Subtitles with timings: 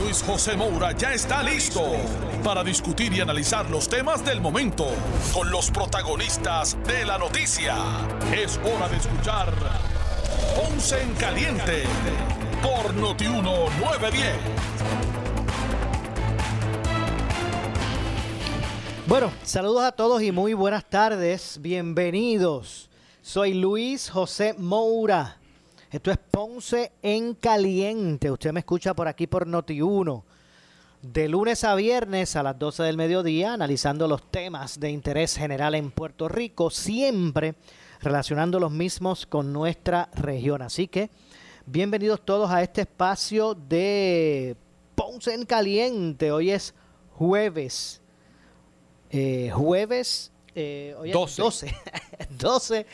[0.00, 1.82] Luis José Moura ya está listo
[2.42, 4.86] para discutir y analizar los temas del momento
[5.32, 7.76] con los protagonistas de la noticia.
[8.34, 9.52] Es hora de escuchar
[10.56, 11.84] Ponce en Caliente
[12.62, 14.36] por Notiuno 910.
[19.06, 21.58] Bueno, saludos a todos y muy buenas tardes.
[21.60, 22.90] Bienvenidos.
[23.22, 25.38] Soy Luis José Moura.
[25.94, 28.28] Esto es Ponce en Caliente.
[28.28, 30.24] Usted me escucha por aquí por Noti1.
[31.02, 35.76] De lunes a viernes a las 12 del mediodía, analizando los temas de interés general
[35.76, 37.54] en Puerto Rico, siempre
[38.00, 40.62] relacionando los mismos con nuestra región.
[40.62, 41.10] Así que,
[41.64, 44.56] bienvenidos todos a este espacio de
[44.96, 46.32] Ponce en Caliente.
[46.32, 46.74] Hoy es
[47.12, 48.02] jueves
[49.10, 51.40] eh, jueves eh, 12.
[51.40, 51.76] 12,
[52.36, 52.86] 12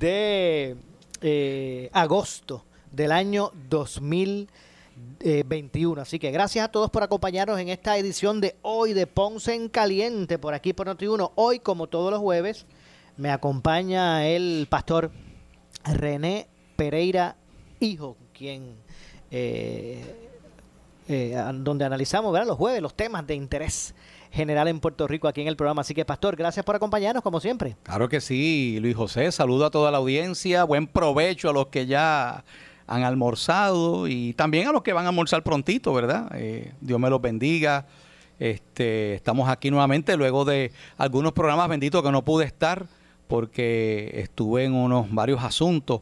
[0.00, 0.76] de
[1.20, 6.00] eh, agosto del año 2021.
[6.00, 9.68] Así que gracias a todos por acompañarnos en esta edición de hoy de Ponce en
[9.68, 11.32] Caliente por aquí por Noti1.
[11.34, 12.66] Hoy, como todos los jueves,
[13.16, 15.10] me acompaña el pastor
[15.84, 17.36] René Pereira
[17.80, 18.76] Hijo, quien
[19.30, 20.27] eh,
[21.08, 22.46] eh, donde analizamos ¿verdad?
[22.46, 23.94] los jueves los temas de interés
[24.30, 25.80] general en Puerto Rico aquí en el programa.
[25.80, 27.76] Así que, Pastor, gracias por acompañarnos como siempre.
[27.82, 29.32] Claro que sí, Luis José.
[29.32, 30.64] Saludo a toda la audiencia.
[30.64, 32.44] Buen provecho a los que ya
[32.86, 36.30] han almorzado y también a los que van a almorzar prontito, ¿verdad?
[36.34, 37.86] Eh, Dios me los bendiga.
[38.38, 42.86] Este, estamos aquí nuevamente luego de algunos programas benditos que no pude estar
[43.26, 46.00] porque estuve en unos varios asuntos.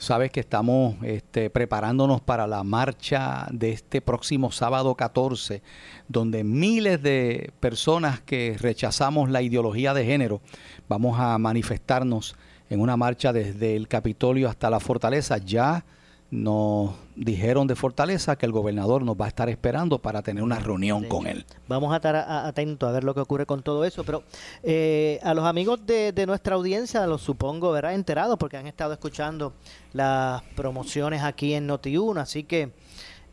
[0.00, 5.60] Sabes que estamos este, preparándonos para la marcha de este próximo sábado 14,
[6.08, 10.40] donde miles de personas que rechazamos la ideología de género
[10.88, 12.34] vamos a manifestarnos
[12.70, 15.36] en una marcha desde el Capitolio hasta la fortaleza.
[15.36, 15.84] Ya
[16.30, 20.60] nos dijeron de Fortaleza que el gobernador nos va a estar esperando para tener una
[20.60, 21.44] reunión con él.
[21.66, 24.22] Vamos a estar atentos a ver lo que ocurre con todo eso, pero
[24.62, 29.54] eh, a los amigos de, nuestra audiencia, los supongo, verá enterados porque han estado escuchando
[29.92, 32.72] las promociones aquí en Noti1, así que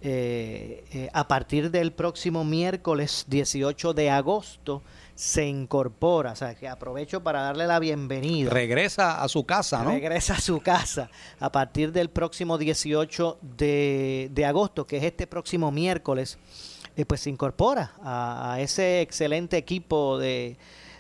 [0.02, 4.82] eh, eh, a partir del próximo miércoles 18 de agosto,
[5.18, 8.52] se incorpora, o sea, que aprovecho para darle la bienvenida.
[8.52, 9.90] Regresa a su casa, ¿no?
[9.90, 15.26] Regresa a su casa a partir del próximo 18 de, de agosto, que es este
[15.26, 16.38] próximo miércoles,
[16.96, 20.56] eh, pues se incorpora a ese excelente equipo de,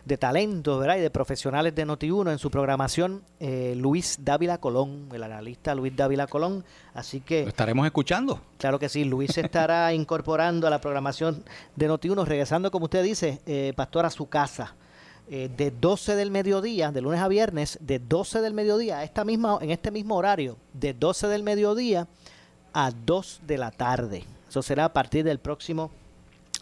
[0.08, 0.98] de talentos ¿verdad?
[0.98, 5.96] y de profesionales de Noti1 en su programación, eh, Luis Dávila Colón, el analista Luis
[5.96, 6.64] Dávila Colón.
[6.94, 7.44] Así que...
[7.44, 8.42] ¿Lo estaremos escuchando?
[8.58, 11.44] Claro que sí, Luis se estará incorporando a la programación
[11.76, 14.76] de Noti1, regresando, como usted dice, eh, Pastor, a su casa.
[15.30, 19.60] Eh, de 12 del mediodía, de lunes a viernes, de 12 del mediodía, esta misma,
[19.62, 22.08] en este mismo horario, de 12 del mediodía
[22.72, 24.24] a 2 de la tarde.
[24.48, 25.92] Eso será a partir del próximo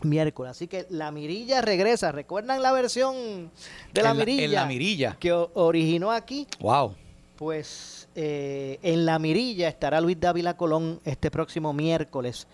[0.04, 0.52] miércoles.
[0.52, 2.12] Así que la mirilla regresa.
[2.12, 3.52] ¿Recuerdan la versión
[3.94, 4.62] de la, mirilla?
[4.62, 5.18] la mirilla.
[5.20, 6.48] Que originó aquí.
[6.60, 6.96] Wow.
[7.36, 12.48] Pues eh, en la mirilla estará Luis Dávila Colón este próximo miércoles,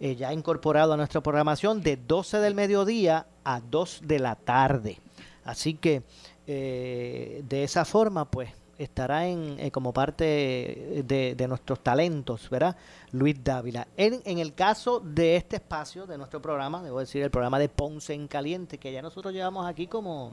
[0.00, 4.98] eh, ya incorporado a nuestra programación de 12 del mediodía a 2 de la tarde.
[5.44, 6.02] Así que
[6.46, 12.76] eh, de esa forma, pues estará en, eh, como parte de, nuestros talentos, ¿verdad?
[13.12, 13.86] Luis Dávila.
[13.96, 17.68] En, en, el caso de este espacio, de nuestro programa, debo decir, el programa de
[17.68, 20.32] Ponce en Caliente, que ya nosotros llevamos aquí como,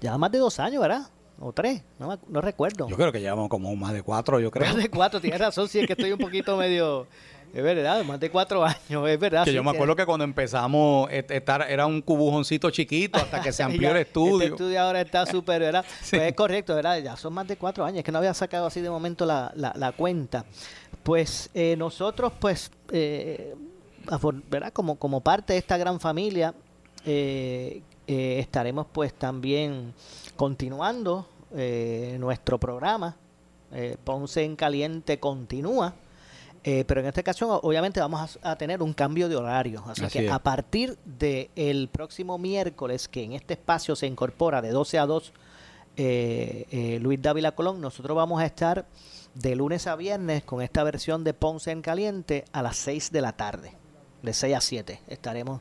[0.00, 1.08] ya más de dos años, ¿verdad?
[1.40, 2.88] O tres, no, no recuerdo.
[2.88, 4.66] Yo creo que llevamos como más de cuatro, yo creo.
[4.66, 7.06] Más de cuatro, tienes razón, sí, es que estoy un poquito medio...
[7.52, 9.44] Es verdad, más de cuatro años, es verdad.
[9.44, 13.62] Que yo me acuerdo que cuando empezamos, estar, era un cubujoncito chiquito hasta que se
[13.62, 14.46] amplió el estudio.
[14.46, 15.84] El estudio ahora está súper, ¿verdad?
[16.10, 16.98] Pues es correcto, ¿verdad?
[17.02, 19.52] Ya son más de cuatro años, es que no había sacado así de momento la,
[19.54, 20.46] la, cuenta.
[21.02, 23.54] Pues eh, nosotros, pues, eh,
[24.48, 24.72] ¿verdad?
[24.72, 26.54] Como, como parte de esta gran familia,
[27.04, 29.92] eh, estaremos pues también
[30.36, 31.28] continuando
[32.18, 33.16] nuestro programa.
[34.04, 35.94] Ponce en Caliente continúa
[36.64, 39.82] eh, pero en esta ocasión, obviamente, vamos a, tener un cambio de horario.
[39.86, 44.98] Así, que a partir del próximo miércoles, que en este espacio se incorpora de 12
[44.98, 45.32] a 2
[45.96, 48.86] eh, eh, Luis Dávila Colón, nosotros vamos a estar
[49.34, 53.20] de lunes a viernes con esta versión de Ponce en Caliente a las 6 de
[53.20, 53.72] la tarde.
[54.22, 55.60] De 6 a 7 estaremos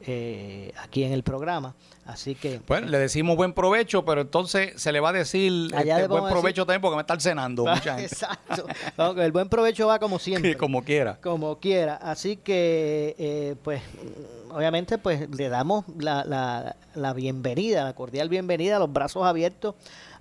[0.00, 1.74] eh, aquí en el programa.
[2.04, 2.60] Así que.
[2.66, 6.64] Bueno, le decimos buen provecho, pero entonces se le va a decir este, buen provecho
[6.64, 8.04] también porque me está cenando mucha gente.
[8.04, 8.66] Exacto.
[9.20, 10.56] El buen provecho va como siempre.
[10.66, 11.18] Como quiera.
[11.20, 11.96] Como quiera.
[11.96, 13.82] Así que, eh, pues,
[14.50, 19.74] obviamente, pues le damos la, la, la bienvenida, la cordial bienvenida, a los brazos abiertos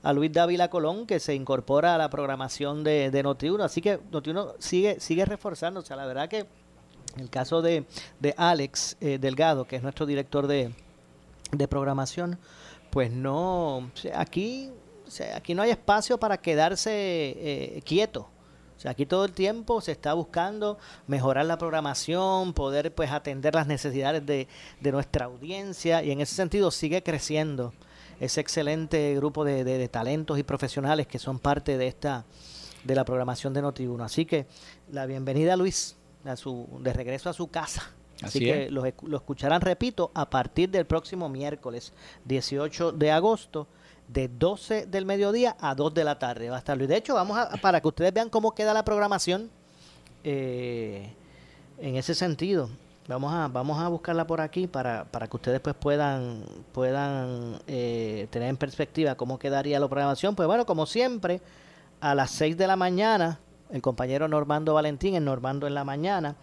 [0.06, 3.64] a Luis Dávila Colón, que se incorpora a la programación de, de Noti1.
[3.64, 5.96] Así que Noti1 sigue, sigue reforzándose.
[5.96, 6.46] La verdad que
[7.16, 7.86] en el caso de,
[8.20, 10.74] de Alex eh, Delgado, que es nuestro director de,
[11.52, 12.38] de programación,
[12.90, 14.72] pues no, aquí,
[15.34, 18.30] aquí no hay espacio para quedarse eh, quieto.
[18.78, 20.78] O sea, aquí todo el tiempo se está buscando
[21.08, 24.50] mejorar la programación, poder pues atender las necesidades de,
[24.82, 27.74] de nuestra audiencia y en ese sentido sigue creciendo
[28.20, 32.26] ese excelente grupo de, de, de talentos y profesionales que son parte de esta
[32.84, 34.04] de la programación de Noti1.
[34.04, 34.46] Así que
[34.92, 37.92] la bienvenida Luis a su, de regreso a su casa.
[38.18, 38.72] Así, Así que es.
[38.72, 41.92] lo, escucharán, repito, a partir del próximo miércoles
[42.26, 43.68] 18 de agosto
[44.08, 46.78] de 12 del mediodía a 2 de la tarde va a estar.
[46.78, 49.50] De hecho, vamos a, para que ustedes vean cómo queda la programación
[50.24, 51.14] eh,
[51.78, 52.70] en ese sentido.
[53.08, 58.28] Vamos a, vamos a buscarla por aquí para, para que ustedes pues puedan, puedan eh,
[58.32, 60.36] tener en perspectiva cómo quedaría la programación.
[60.36, 61.42] Pues bueno, como siempre,
[62.02, 63.40] a las 6 de la mañana,
[63.76, 66.36] el compañero Normando Valentín, en Normando en la mañana,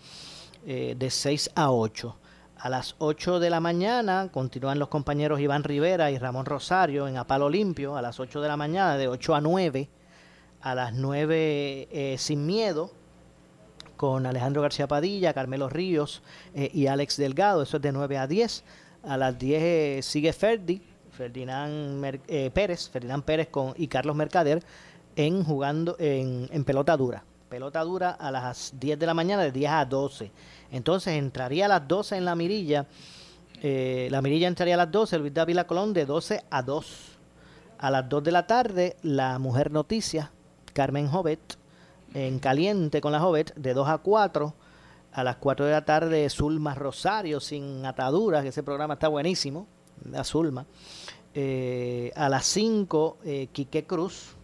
[0.66, 2.16] eh, de 6 a 8.
[2.58, 7.16] A las 8 de la mañana continúan los compañeros Iván Rivera y Ramón Rosario en
[7.16, 9.88] Apalo Limpio, a las 8 de la mañana, de 8 a 9.
[10.60, 12.92] A las 9 eh, Sin Miedo,
[13.96, 16.22] con Alejandro García Padilla, Carmelo Ríos
[16.54, 18.64] eh, y Alex Delgado, eso es de 9 a 10.
[19.04, 20.82] A las 10 eh, sigue Ferdi,
[21.12, 24.62] Ferdinand Mer eh, Pérez, Ferdinand Pérez con, y Carlos Mercader
[25.16, 27.24] en jugando en, en, pelota dura.
[27.48, 30.30] Pelota dura a las 10 de la mañana, de 10 a 12.
[30.70, 32.86] Entonces entraría a las 12 en la mirilla.
[33.64, 37.18] Eh, la mirilla entraría a las 12, Luis Dávila Colón de 12 a 2.
[37.78, 40.32] A las 2 de la tarde, la Mujer Noticia,
[40.72, 41.58] Carmen Jovet,
[42.14, 44.54] en Caliente con la Jovet, de 2 a 4.
[45.12, 49.66] A las 4 de la tarde, Zulma Rosario, sin ataduras, que ese programa está buenísimo,
[50.10, 50.66] la Zulma.
[51.34, 54.36] Eh, a las 5, eh, Quique Cruz.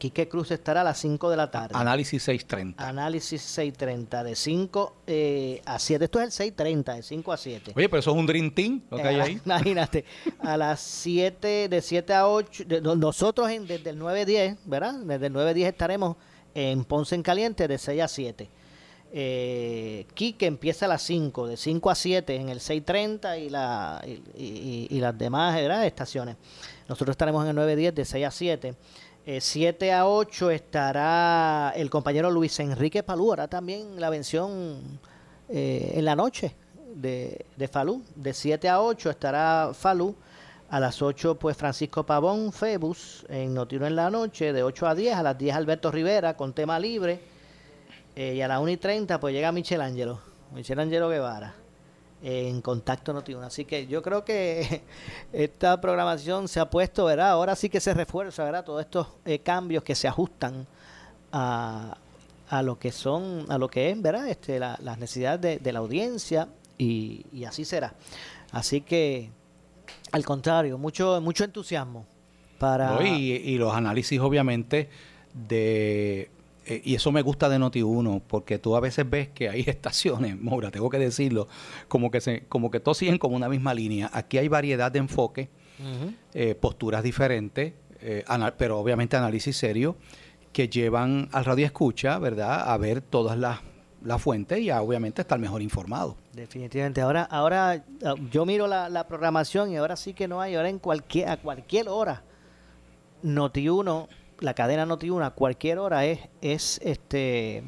[0.00, 1.74] Quique Cruz estará a las 5 de la tarde.
[1.78, 2.88] Análisis 630.
[2.88, 6.04] Análisis 630, de 5 eh, a 7.
[6.06, 7.72] Esto es el 630, de 5 a 7.
[7.76, 9.40] Oye, pero eso es un Dream Team, lo que hay Eh, ahí.
[9.44, 10.04] Imagínate,
[10.40, 14.94] a las 7, de 7 a 8, de- no- nosotros en- desde el 9-10, ¿verdad?
[14.94, 16.16] Desde el 9-10 estaremos
[16.54, 18.48] en Ponce en Caliente de 6 a 7.
[19.12, 24.00] Eh, Quique empieza a las 5, de 5 a 7 en el 630 y, la,
[24.06, 25.84] y, y- y las demás ¿verdad?
[25.84, 26.36] estaciones.
[26.88, 28.74] Nosotros estaremos en el 9-10 de 6 a 7.
[29.26, 34.98] Eh, 7 a 8 estará el compañero Luis Enrique Palú, hará también la vención
[35.48, 36.54] eh, en la noche
[36.94, 38.02] de, de Falú.
[38.16, 40.14] De 7 a 8 estará Falú.
[40.70, 44.52] A las 8, pues Francisco Pavón, Febus, en Notino en la noche.
[44.52, 47.20] De 8 a 10, a las 10 Alberto Rivera con tema libre.
[48.14, 50.20] Eh, y a las 1 y 30, pues llega Michelangelo,
[50.52, 51.54] Michelangelo Guevara,
[52.22, 53.42] en Contacto Noti1.
[53.44, 54.82] Así que yo creo que
[55.32, 57.30] esta programación se ha puesto, ¿verdad?
[57.30, 58.64] Ahora sí que se refuerza, ¿verdad?
[58.64, 60.66] Todos estos eh, cambios que se ajustan
[61.32, 61.96] a,
[62.48, 64.28] a lo que son, a lo que es, ¿verdad?
[64.28, 67.94] Este, la- las necesidades de, la audiencia y, y así será.
[68.52, 69.30] Así que,
[70.12, 72.04] al contrario, mucho, mucho entusiasmo
[72.58, 72.90] para...
[72.90, 73.16] ¿no?
[73.16, 74.90] Y los análisis, obviamente,
[75.32, 76.30] de.
[76.70, 80.40] Eh, y eso me gusta de Noti1, porque tú a veces ves que hay estaciones,
[80.40, 81.48] Moura, tengo que decirlo,
[81.88, 84.08] como que, se, como que todos siguen como una misma línea.
[84.12, 85.50] Aquí hay variedad de enfoque,
[86.32, 88.24] eh, posturas diferentes, eh,
[88.56, 89.96] pero obviamente análisis serio,
[90.52, 93.58] que llevan al radio escucha, ¿verdad?, a ver todas las,
[94.04, 96.16] las fuentes y a obviamente estar mejor informado.
[96.32, 97.00] Definitivamente.
[97.00, 100.54] Ahora, ahora ah, yo miro la, la programación y ahora sí que no hay.
[100.54, 102.22] Ahora en cualquier, a cualquier hora,
[103.24, 104.08] Noti1,
[104.40, 107.62] la cadena Noti1, a cualquier hora es, es este,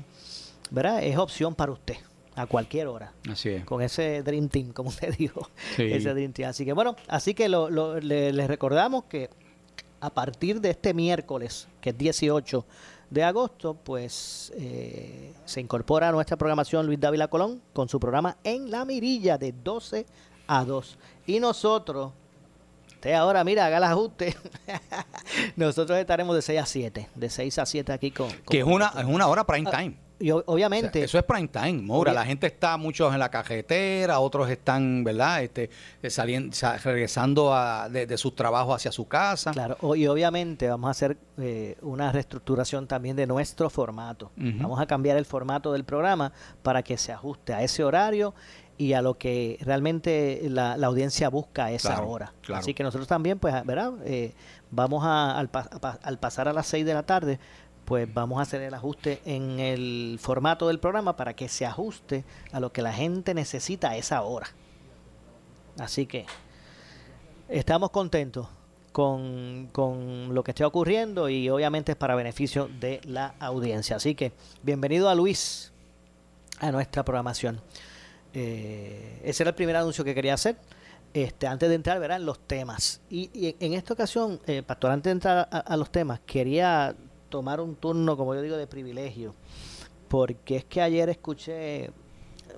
[0.70, 1.02] ¿verdad?
[1.02, 1.96] Es opción para usted.
[2.34, 3.12] A cualquier hora.
[3.30, 3.64] Así es.
[3.66, 5.50] Con ese Dream Team, como usted dijo.
[5.76, 5.82] Sí.
[5.82, 6.48] Ese Dream Team.
[6.48, 9.28] Así que bueno, así que lo, lo- le- les recordamos que
[10.00, 12.64] a partir de este miércoles, que es 18
[13.10, 18.38] de agosto, pues eh, se incorpora a nuestra programación Luis Dávila Colón con su programa
[18.42, 20.06] En la Mirilla de 12
[20.46, 20.98] a 2.
[21.26, 22.12] Y nosotros,
[23.02, 24.36] usted ahora, mira, haga el ajuste.
[25.56, 27.08] nosotros estaremos de 6 a 7.
[27.14, 28.28] De 6 a 7 aquí con...
[28.28, 29.96] con- Que es una, es una hora prime Ah, time.
[30.20, 31.02] Y o- O sea, obviamente...
[31.02, 31.82] eso es prime time.
[31.92, 35.42] Obvia- La gente está, muchos en la cajetera, otros están, ¿verdad?
[35.42, 35.68] Este,
[36.00, 39.50] eh, saliendo, sa- regresando a- de, de sus trabajos hacia su casa.
[39.50, 44.30] Claro, y obviamente vamos a hacer eh, una reestructuración también de nuestro formato.
[44.36, 46.32] Vamos a cambiar el formato del programa
[46.62, 48.32] para que se ajuste a ese horario
[48.78, 52.32] y a lo que realmente la, la audiencia busca a esa Claro, hora.
[52.42, 52.60] claro.
[52.60, 53.92] Así que nosotros también, pues, ¿verdad?
[54.04, 54.32] Eh,
[54.70, 55.68] vamos a, al, pa-
[56.20, 57.38] pasar a las 6 de la tarde,
[57.84, 62.24] pues vamos a hacer el ajuste en el formato del programa para que se ajuste
[62.52, 64.46] a lo que la gente necesita a esa hora.
[65.78, 66.26] Así que
[67.48, 68.46] estamos contentos
[68.92, 73.96] con, con lo que esté ocurriendo y obviamente es para beneficio de la audiencia.
[73.96, 75.72] Así que bienvenido a Luis
[76.60, 77.60] a nuestra programación.
[78.34, 80.56] Eh, ese era el primer anuncio que quería hacer.
[81.14, 83.00] Este, antes de entrar, verán los temas.
[83.10, 86.94] Y, y en esta ocasión, eh, Pastor, antes de entrar a, los temas, quería
[87.28, 89.34] tomar un turno, como yo digo, de privilegio.
[90.08, 91.90] Porque es que ayer escuché,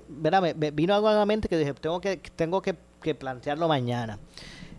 [0.09, 3.15] verá, me, me vino algo a la mente que dije, tengo que, tengo que, que
[3.15, 4.19] plantearlo mañana.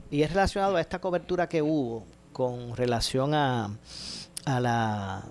[0.09, 3.77] Y es relacionado a esta cobertura que hubo con relación a,
[4.45, 5.23] a la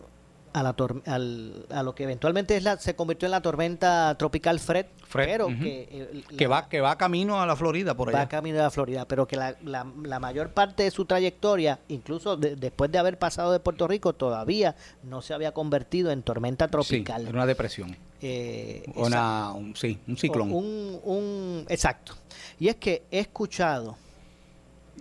[0.54, 0.75] a, la
[1.06, 5.26] al- a lo que eventualmente es la, se convirtió en la tormenta tropical Fred, Fred,
[5.26, 8.28] pero que, eh, Que va, que va camino a la Florida por va allá.
[8.28, 12.37] camino de la Florida, pero que la, la, la mayor parte de su trayectoria, incluso
[12.37, 16.66] de- después de haber pasado de Puerto Rico, todavía no se había convertido en tormenta
[16.66, 17.23] Sí, tropical.
[17.23, 17.96] era una depresión.
[18.23, 20.50] Eh, Una, un, sí, un ciclón.
[20.52, 22.14] un, un- exacto.
[22.58, 23.99] Y es que he escuchado,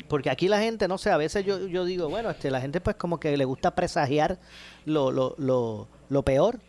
[0.07, 2.81] porque aquí la gente, no sé, a veces yo, yo digo, bueno, este, la gente
[2.81, 4.39] pues como que le gusta presagiar
[4.85, 6.59] lo, lo, lo, lo peor.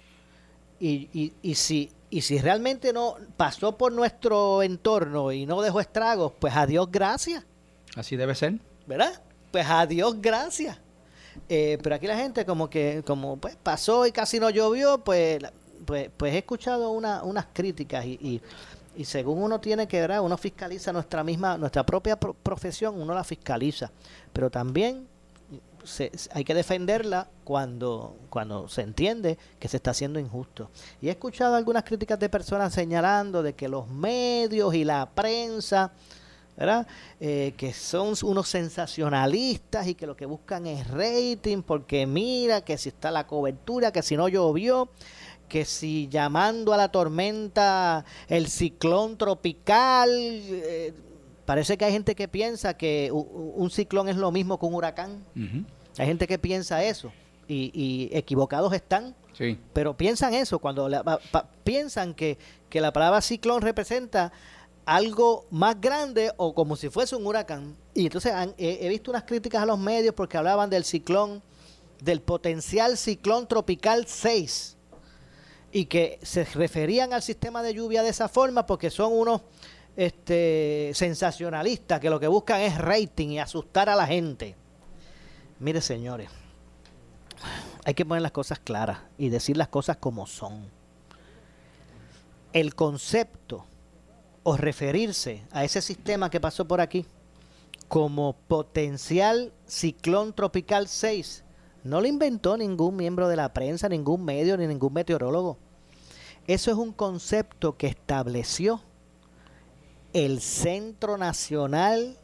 [0.80, 5.80] Y, y, y, si, y si realmente no pasó por nuestro entorno y no dejó
[5.80, 7.44] estragos, pues adiós, gracias.
[7.96, 8.58] Así debe ser.
[8.86, 9.22] ¿verdad?
[9.50, 10.78] Pues adiós, gracias.
[11.48, 15.42] Eh, pero aquí la gente como que, como pues pasó y casi no llovió, pues,
[15.84, 18.40] pues, pues he escuchado una, unas críticas y, y,
[18.96, 20.22] y según uno tiene que, ¿verdad?
[20.22, 23.90] Uno fiscaliza nuestra misma, nuestra propia pro- profesión, uno la fiscaliza,
[24.32, 25.06] pero también
[26.32, 30.70] hay que defenderla cuando, cuando se entiende que se está haciendo injusto.
[31.02, 35.92] Y he escuchado algunas críticas de personas señalando de que los medios y la prensa
[36.56, 36.86] ¿verdad?
[37.18, 42.78] Eh, que son unos sensacionalistas y que lo que buscan es rating, porque mira que
[42.78, 44.88] si está la cobertura, que si no llovió,
[45.48, 50.92] que si llamando a la tormenta el ciclón tropical, eh,
[51.44, 55.24] parece que hay gente que piensa que un ciclón es lo mismo que un huracán.
[55.98, 57.12] Hay gente que piensa eso
[57.46, 59.14] y, y equivocados están.
[59.36, 59.58] Sí.
[59.72, 64.32] Pero piensan eso, cuando la- pa- pa- piensan que, que la palabra ciclón representa
[64.86, 67.76] algo más grande o como si fuese un huracán.
[67.94, 71.42] Y entonces han- he, he visto unas críticas a los medios porque hablaban del ciclón,
[72.00, 74.73] del potencial ciclón tropical 6.
[75.74, 79.42] Y que se referían al sistema de lluvia de esa forma porque son unos
[79.96, 84.54] este, sensacionalistas que lo que buscan es rating y asustar a la gente.
[85.58, 86.30] Mire, señores,
[87.84, 90.70] hay que poner las cosas claras y decir las cosas como son.
[92.52, 93.66] El concepto
[94.44, 97.04] o referirse a ese sistema que pasó por aquí
[97.88, 101.44] como potencial ciclón tropical 6
[101.84, 105.58] no lo inventó ningún miembro de la prensa, ningún medio ni ningún meteorólogo.
[106.46, 108.82] Eso es un concepto que estableció
[110.12, 112.18] el Centro Nacional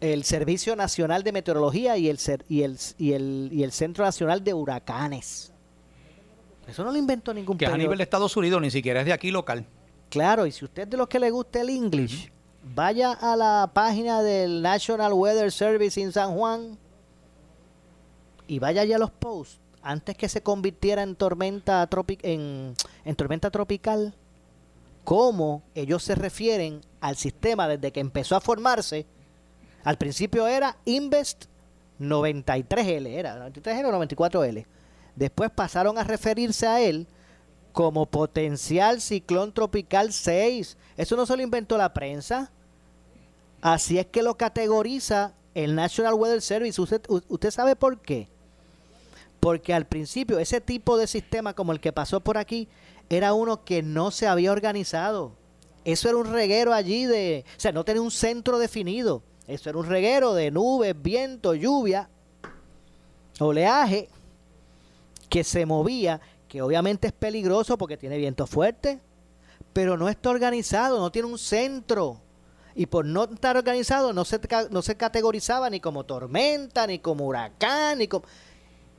[0.00, 2.18] el Servicio Nacional de Meteorología y el,
[2.48, 5.52] y el, y el, y el Centro Nacional de Huracanes.
[6.66, 9.06] Eso no lo inventó ningún Que es a nivel de Estados Unidos, ni siquiera es
[9.06, 9.66] de aquí local.
[10.08, 12.30] Claro, y si usted es de los que le gusta el English,
[12.62, 16.78] vaya a la página del National Weather Service en San Juan
[18.46, 21.88] y vaya allá a los posts antes que se convirtiera en tormenta
[22.22, 22.74] en,
[23.04, 24.14] en tormenta tropical,
[25.04, 29.06] cómo ellos se refieren al sistema desde que empezó a formarse.
[29.84, 31.44] Al principio era Invest
[32.00, 34.66] 93L, era 93L o 94L.
[35.14, 37.06] Después pasaron a referirse a él
[37.72, 40.78] como potencial ciclón tropical 6.
[40.96, 42.50] Eso no se lo inventó la prensa.
[43.60, 46.80] Así es que lo categoriza el National Weather Service.
[46.80, 48.28] ¿Usted, usted sabe por qué?
[49.44, 52.66] Porque al principio ese tipo de sistema como el que pasó por aquí
[53.10, 55.32] era uno que no se había organizado.
[55.84, 57.44] Eso era un reguero allí de...
[57.54, 59.22] O sea, no tenía un centro definido.
[59.46, 62.08] Eso era un reguero de nubes, viento, lluvia,
[63.38, 64.08] oleaje
[65.28, 68.98] que se movía, que obviamente es peligroso porque tiene viento fuerte,
[69.74, 72.18] pero no está organizado, no tiene un centro.
[72.74, 77.26] Y por no estar organizado no se, no se categorizaba ni como tormenta, ni como
[77.26, 78.24] huracán, ni como...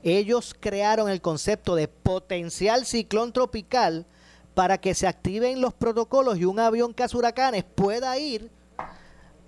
[0.06, 4.06] Ellos crearon el concepto de potencial ciclón tropical
[4.54, 8.52] para que se activen los protocolos y un avión caza huracanes pueda ir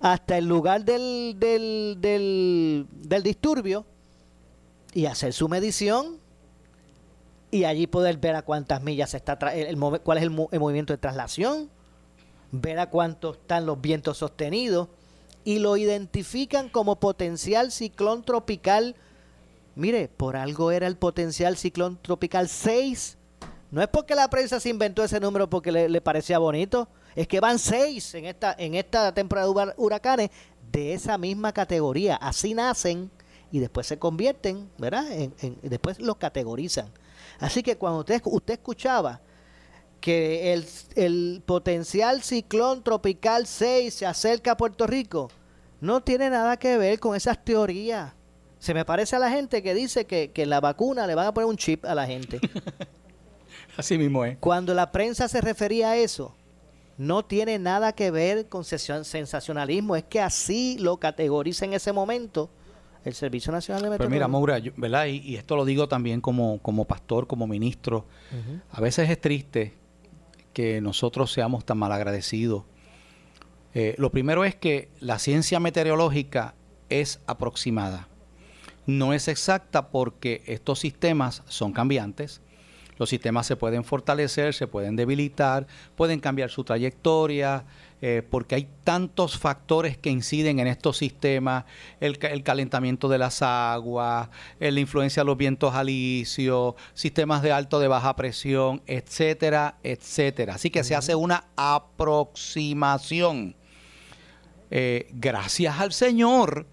[0.00, 3.86] hasta el lugar del, del, del, del disturbio
[4.92, 6.18] y hacer su medición
[7.52, 10.98] y allí poder ver a cuántas millas está el, cuál es el, el, movimiento de
[10.98, 11.70] traslación,
[12.50, 14.88] ver a cuánto están los vientos sostenidos
[15.44, 18.96] y lo identifican como potencial ciclón tropical.
[19.78, 23.16] Mire, por algo era el potencial ciclón tropical 6.
[23.70, 27.38] No es porque la prensa se inventó ese número porque le, parecía bonito, es que
[27.38, 30.30] van 6 en esta, en esta temporada de huracanes
[30.72, 32.16] de esa misma categoría.
[32.16, 33.08] Así nacen
[33.52, 35.04] y después se convierten, ¿verdad?
[35.62, 36.90] después los categorizan.
[37.38, 39.20] Así que cuando usted, usted escuchaba
[40.00, 40.66] que el,
[40.96, 45.30] el, potencial ciclón tropical 6 se acerca a Puerto Rico,
[45.80, 48.17] no tiene nada que ver con esas teorías.
[48.58, 51.34] Se me parece a la gente que dice que, que la vacuna le van a
[51.34, 52.40] poner un chip a la gente.
[53.76, 54.38] Así mismo es.
[54.38, 56.34] Cuando la prensa se refería a eso,
[56.98, 62.50] no tiene nada que ver con sensacionalismo, es que así lo categoriza en ese momento
[63.04, 64.26] el Servicio Nacional de Meteorología.
[64.26, 65.06] Pero mira, Maura, ¿verdad?
[65.06, 68.04] Y, esto lo digo también como, como pastor, como ministro.
[68.72, 69.74] A veces es triste
[70.52, 72.64] que nosotros seamos tan malagradecidos.
[73.74, 76.54] Eh, lo primero es que la ciencia meteorológica
[76.88, 78.08] es aproximada.
[78.88, 82.40] No es exacta porque estos sistemas son cambiantes
[82.98, 87.64] los sistemas se pueden fortalecer, se pueden debilitar, pueden cambiar su trayectoria,
[88.02, 91.64] eh, porque hay tantos factores que inciden en estos sistemas,
[92.00, 94.28] el, calentamiento de las aguas,
[94.58, 100.54] la influencia de los vientos alisios, sistemas de alto de baja presión, etcétera, etcétera.
[100.54, 103.54] Así que se hace una aproximación.
[104.70, 106.66] Eh, gracias al Señor,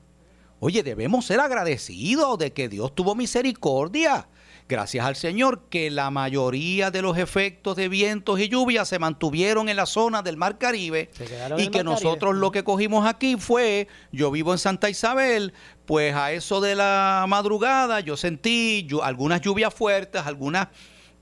[0.59, 4.27] oye, debemos ser agradecidos de que Dios tuvo misericordia
[4.67, 9.69] Gracias al Señor que la mayoría de los efectos de vientos y lluvias se mantuvieron
[9.69, 11.12] en la zona del Mar Caribe
[11.57, 15.53] y que nosotros lo que cogimos aquí fue, yo vivo en Santa Isabel,
[15.85, 20.69] pues a eso de la madrugada yo sentí algunas lluvias fuertes, algunas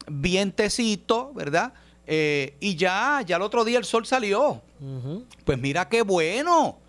[0.07, 1.73] vientecitos, ¿verdad?
[2.07, 4.61] Eh, y ya, ya el otro día el sol salió.
[5.43, 6.79] Pues mira qué bueno.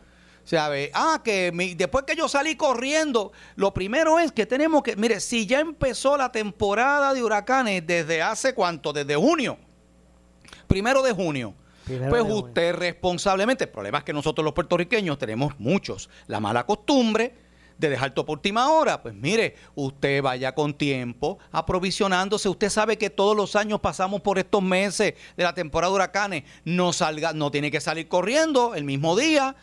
[0.44, 5.20] Sea, ah, que después que yo salí corriendo, lo primero es que tenemos que, mire,
[5.20, 9.56] si ya empezó la temporada de huracanes desde hace cuánto, desde junio,
[10.66, 11.54] primero de junio,
[12.10, 17.34] pues usted responsablemente, el problema es que nosotros los puertorriqueños tenemos muchos la mala costumbre
[17.78, 19.02] de dejar todo por última hora.
[19.02, 22.48] Pues mire, usted vaya con tiempo, aprovisionándose.
[22.48, 26.44] Usted sabe que todos los años pasamos por estos meses de la temporada de huracanes.
[26.64, 29.56] No salga, no tiene que salir corriendo el mismo día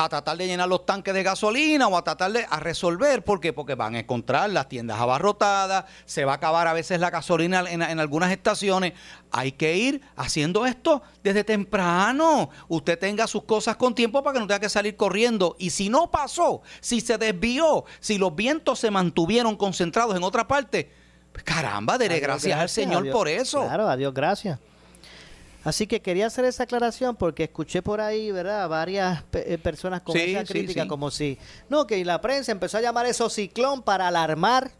[0.00, 3.24] a tratar de llenar los tanques de gasolina o a tratar de a resolver.
[3.24, 3.52] ¿Por qué?
[3.52, 7.64] Porque van a encontrar las tiendas abarrotadas, se va a acabar a veces la gasolina
[7.68, 8.92] en, algunas estaciones.
[9.32, 12.48] Hay que ir haciendo esto desde temprano.
[12.68, 15.56] Usted tenga sus cosas con tiempo para que no tenga que salir corriendo.
[15.58, 20.46] Y si no pasó, si se desvió, si los vientos se mantuvieron concentrados en otra
[20.46, 20.92] parte,
[21.32, 23.62] pues caramba, daré gracias, al Señor por eso.
[23.62, 24.60] Claro, adiós, gracias.
[25.68, 28.66] Así que quería hacer esa aclaración porque escuché por ahí, ¿verdad?
[28.70, 31.36] Varias eh, personas con esa crítica, como si,
[31.68, 34.70] no, que la prensa empezó a llamar eso ciclón para alarmar.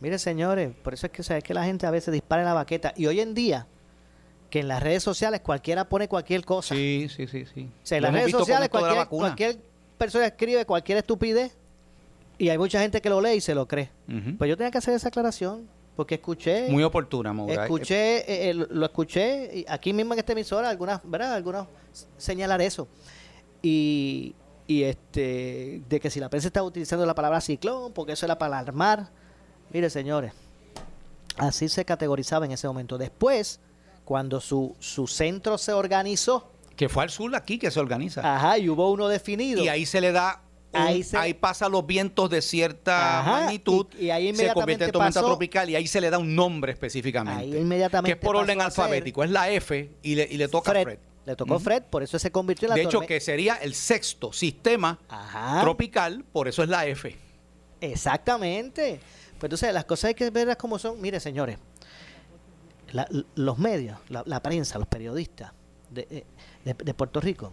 [0.00, 1.44] Mire, señores, por eso es que, ¿sabes?
[1.44, 2.92] que la gente a veces dispara en la baqueta.
[2.96, 3.68] Y hoy en día,
[4.50, 6.74] que en las redes sociales cualquiera pone cualquier cosa.
[6.74, 7.70] Sí, sí, sí, sí.
[7.72, 9.60] O sea, en las redes sociales cualquier,
[9.96, 11.56] persona escribe cualquier estupidez
[12.38, 13.90] y hay mucha gente que lo lee y se lo cree.
[14.36, 15.68] Pues yo tenía que hacer esa aclaración.
[15.96, 16.68] Porque escuché.
[16.68, 17.34] Muy oportuna.
[17.48, 21.34] Escuché, eh, lo escuché aquí mismo en esta emisora, algunas, ¿verdad?
[21.34, 21.66] Algunas
[22.16, 22.88] señalar eso.
[23.62, 24.34] Y,
[24.66, 28.36] y este, de que si la prensa está utilizando la palabra ciclón, porque eso era
[28.36, 29.10] para alarmar.
[29.72, 30.32] Mire, señores,
[31.36, 32.98] así se categorizaba en ese momento.
[32.98, 33.60] Después,
[34.04, 36.50] cuando su, su centro se organizó.
[36.76, 38.20] Que fue al sur aquí que se organiza.
[38.20, 39.62] Ajá, y hubo uno definido.
[39.62, 40.42] Y ahí se le da
[40.74, 45.70] ahí, ahí pasa los vientos de cierta magnitud, y, ahí se convierte en tormenta tropical
[45.70, 47.42] y ahí se le da un nombre específicamente.
[47.42, 50.72] Ahí inmediatamente que es por orden alfabético, es la F y le, y le toca
[50.72, 50.98] Fred.
[51.26, 54.32] Le tocó Fred, por eso se convirtió en la De hecho, que sería el sexto
[54.32, 54.98] sistema
[55.62, 57.16] tropical, por eso es la F.
[57.80, 59.00] Exactamente.
[59.38, 61.00] Pues entonces las cosas hay que verlas como son.
[61.00, 61.58] Mire, señores,
[63.34, 65.52] los medios, la, prensa, los periodistas
[65.90, 66.24] de,
[66.62, 67.52] de Puerto Rico,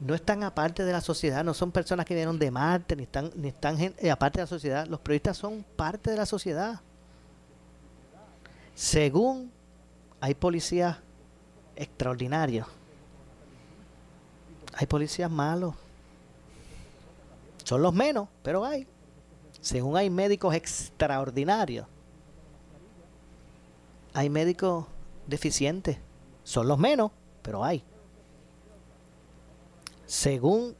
[0.00, 3.30] no están aparte de la sociedad, no son personas que vinieron de Marte, ni están,
[3.36, 4.86] ni están eh, aparte de la sociedad.
[4.86, 6.80] Los periodistas son parte de la sociedad.
[8.74, 9.52] Según
[10.20, 10.98] hay policías
[11.76, 12.66] extraordinarios,
[14.74, 15.74] hay policías malos.
[17.62, 18.86] Son los menos, pero hay.
[19.60, 21.86] Según hay médicos extraordinarios,
[24.12, 24.86] hay médicos
[25.26, 25.98] deficientes.
[26.42, 27.82] Son los menos, pero hay
[30.06, 30.76] según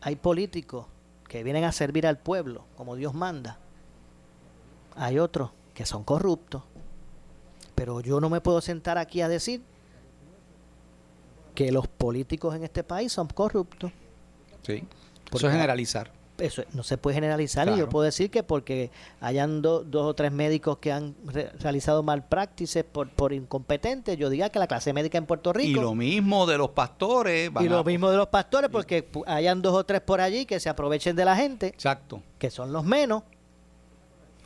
[0.00, 0.86] hay políticos
[1.28, 3.58] que vienen a servir al pueblo como Dios manda,
[4.96, 6.62] hay otros que son corruptos.
[7.74, 9.62] Pero yo no me puedo sentar aquí a decir
[11.54, 13.92] que los políticos en este país son corruptos.
[14.62, 14.84] Sí.
[15.24, 16.10] Porque- Eso es generalizar.
[16.38, 20.14] Eso no se puede generalizar y yo puedo decir que porque hayan do- dos o
[20.14, 24.92] tres médicos que han re- realizado malpractices por, por incompetentes, yo diga que la clase
[24.92, 27.52] médica en Puerto Y Rico lo mismo de los pastores.
[27.52, 30.46] van y lo a- mismo de los pastores porque hayan dos o tres por allí
[30.46, 32.22] que se aprovechen de la gente, Exacto.
[32.38, 33.24] que son los menos.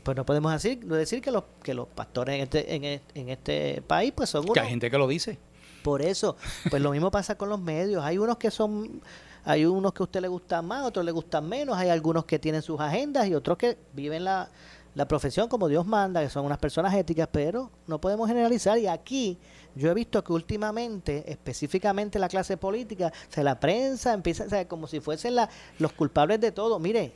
[0.03, 3.29] Pues no podemos decir, decir que los que los pastores en este en este, en
[3.29, 5.37] este país pues son Que unos hay gente que lo dice.
[5.83, 6.35] por eso,
[6.69, 8.03] pues lo mismo pasa con los medios.
[8.03, 9.01] Hay unos que son,
[9.45, 11.77] hay unos que a usted le gustan más, otros le gustan menos.
[11.77, 14.49] Hay algunos que tienen sus agendas y otros que viven la,
[14.95, 18.77] la profesión como Dios manda, que son unas personas éticas, pero no podemos generalizar.
[18.77, 19.37] Y aquí
[19.75, 24.49] yo he visto que últimamente, específicamente la clase política, o sea, la prensa empieza, o
[24.49, 26.79] sea, como si fuesen la- los culpables de todo.
[26.79, 27.11] Mire,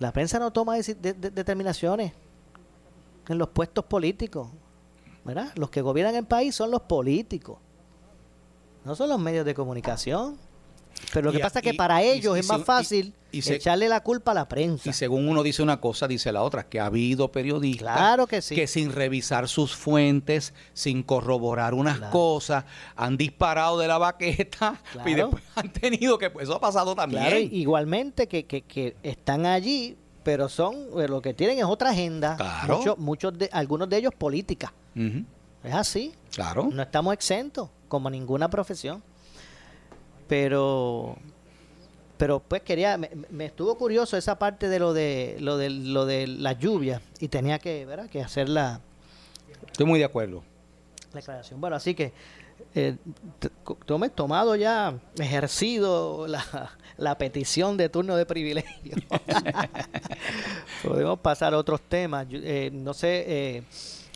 [0.00, 2.12] la prensa no toma de- determinaciones
[3.28, 4.48] en los puestos políticos.
[5.24, 5.52] ¿verdad?
[5.54, 7.56] Los que gobiernan el país son los políticos,
[8.84, 10.36] no son los medios de comunicación.
[11.12, 13.88] Pero lo Y que pasa es que para ellos y es más fácil se- echarle
[13.88, 14.88] la culpa a la prensa.
[14.90, 18.40] Y según uno dice una cosa, dice la otra, que ha habido periodistas Claro que
[18.42, 18.54] sí.
[18.54, 22.12] que sin revisar sus fuentes, sin corroborar unas Claro.
[22.12, 22.64] cosas,
[22.96, 27.48] han disparado de la baqueta y después han tenido que, pues eso ha pasado también.
[27.52, 32.36] Igualmente que, que, que están allí, pero son eh, lo que tienen es otra agenda.
[32.36, 32.78] Claro.
[32.78, 34.72] Muchos, muchos de, algunos de ellos política.
[35.64, 36.14] Es así.
[36.34, 36.68] Claro.
[36.72, 39.02] No estamos exentos, como ninguna profesión.
[40.28, 41.16] Pero,
[42.16, 46.06] pero pues quería, me, me estuvo curioso esa parte de lo de lo de lo
[46.06, 48.08] de la lluvia y tenía que, ¿verdad?
[48.08, 48.80] que hacer la,
[49.74, 50.44] Estoy muy de acuerdo.
[51.12, 51.60] la aclaración.
[51.60, 52.12] Bueno, así que
[52.76, 52.96] eh,
[53.86, 58.94] tome tomado ya, ejercido la, la petición de turno de privilegio.
[60.84, 62.28] Podemos pasar a otros temas.
[62.28, 63.62] Yo, eh, no sé eh,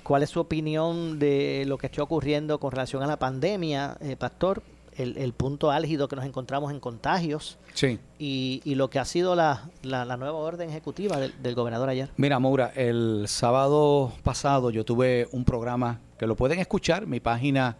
[0.04, 4.16] cuál es su opinión de lo que está ocurriendo con relación a la pandemia, eh,
[4.16, 4.62] Pastor.
[4.98, 7.98] El, el punto álgido que nos encontramos en contagios Sí.
[8.18, 11.88] y, y lo que ha sido la, la, la nueva orden ejecutiva del, del gobernador
[11.88, 12.10] ayer.
[12.16, 17.76] Mira, Moura, el sábado pasado yo tuve un programa que lo pueden escuchar, mi página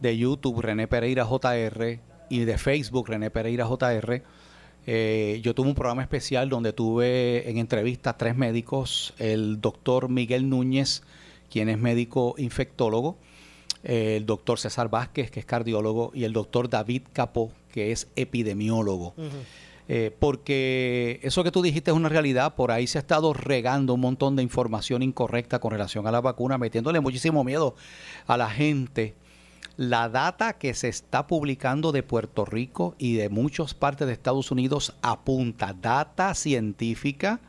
[0.00, 4.22] de YouTube, René Pereira JR, y de Facebook, René Pereira JR.
[4.86, 10.08] Eh, yo tuve un programa especial donde tuve en entrevista a tres médicos, el doctor
[10.08, 11.02] Miguel Núñez,
[11.50, 13.18] quien es médico infectólogo,
[13.82, 19.14] el doctor César Vázquez, que es cardiólogo, y el doctor David Capó, que es epidemiólogo.
[19.92, 23.94] Eh, porque eso que tú dijiste es una realidad, por ahí se ha estado regando
[23.94, 27.74] un montón de información incorrecta con relación a la vacuna, metiéndole muchísimo miedo
[28.26, 29.14] a la gente.
[29.76, 34.50] La data que se está publicando de Puerto Rico y de muchas partes de Estados
[34.50, 37.40] Unidos apunta, data científica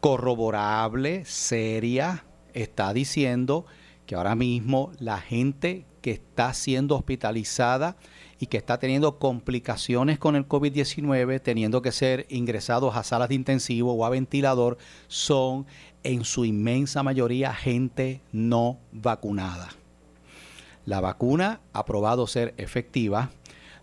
[0.00, 3.66] corroborable, seria, está diciendo
[4.06, 7.96] que ahora mismo la gente que está siendo hospitalizada
[8.38, 13.34] y que está teniendo complicaciones con el COVID-19, teniendo que ser ingresados a salas de
[13.34, 15.66] intensivo o a ventilador, son
[16.04, 19.68] en su inmensa mayoría gente no vacunada.
[20.84, 23.30] La vacuna ha probado ser efectiva,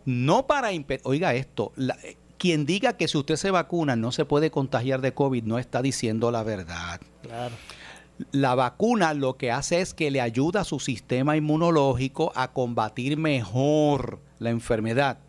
[0.05, 0.69] no para
[1.03, 5.13] oiga esto, eh, quien diga que si usted se vacuna no se puede contagiar de
[5.13, 7.01] COVID no está diciendo la verdad.
[7.21, 7.55] Claro.
[8.31, 13.17] La vacuna lo que hace es que le ayuda a su sistema inmunológico a combatir
[13.17, 15.19] mejor la enfermedad.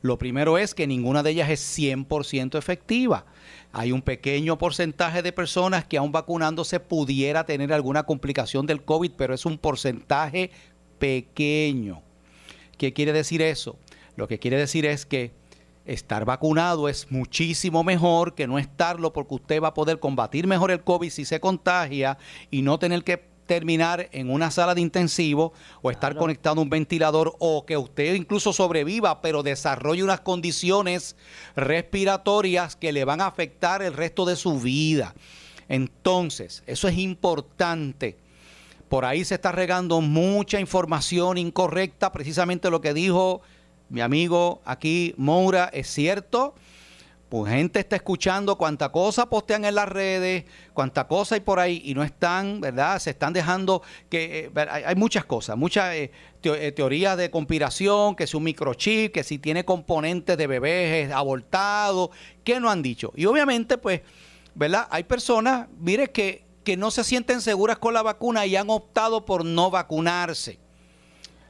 [0.00, 3.26] Lo primero es que ninguna de ellas es 100% efectiva.
[3.72, 9.12] Hay un pequeño porcentaje de personas que aún vacunándose pudiera tener alguna complicación del COVID,
[9.16, 10.50] pero es un porcentaje
[10.98, 12.02] pequeño.
[12.78, 13.78] ¿Qué quiere decir eso?
[14.16, 15.32] Lo que quiere decir es que
[15.84, 20.70] estar vacunado es muchísimo mejor que no estarlo porque usted va a poder combatir mejor
[20.70, 22.18] el COVID si se contagia
[22.50, 26.20] y no tener que terminar en una sala de intensivo o estar Claro.
[26.20, 31.16] conectado a un ventilador o que usted incluso sobreviva pero desarrolle unas condiciones
[31.54, 35.14] respiratorias que le van a afectar el resto de su vida.
[35.68, 38.16] Entonces, eso es importante.
[38.88, 43.42] Por ahí se está regando mucha información incorrecta, precisamente lo que dijo
[43.94, 46.56] mi amigo aquí, Moura, es cierto.
[47.28, 51.80] Pues gente está escuchando cuánta cosa postean en las redes, cuánta cosa hay por ahí
[51.84, 52.98] y no están, ¿verdad?
[52.98, 56.10] Se están dejando que eh, hay, muchas cosas, muchas eh,
[56.42, 62.10] eh, teorías de conspiración, que si un microchip, que si tiene componentes de bebés abortados,
[62.42, 63.12] que no han dicho.
[63.14, 64.00] Y obviamente, pues,
[64.56, 64.88] ¿verdad?
[64.90, 69.24] Hay personas, mire, que, que no se sienten seguras con la vacuna y han optado
[69.24, 70.63] por no vacunarse.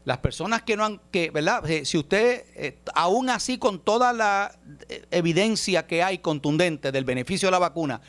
[0.05, 1.69] Las personas que no han, que, ¿verdad?
[1.69, 7.05] Eh, Si usted, eh, aún así con toda la eh, evidencia que hay contundente del
[7.05, 8.01] beneficio de la vacuna,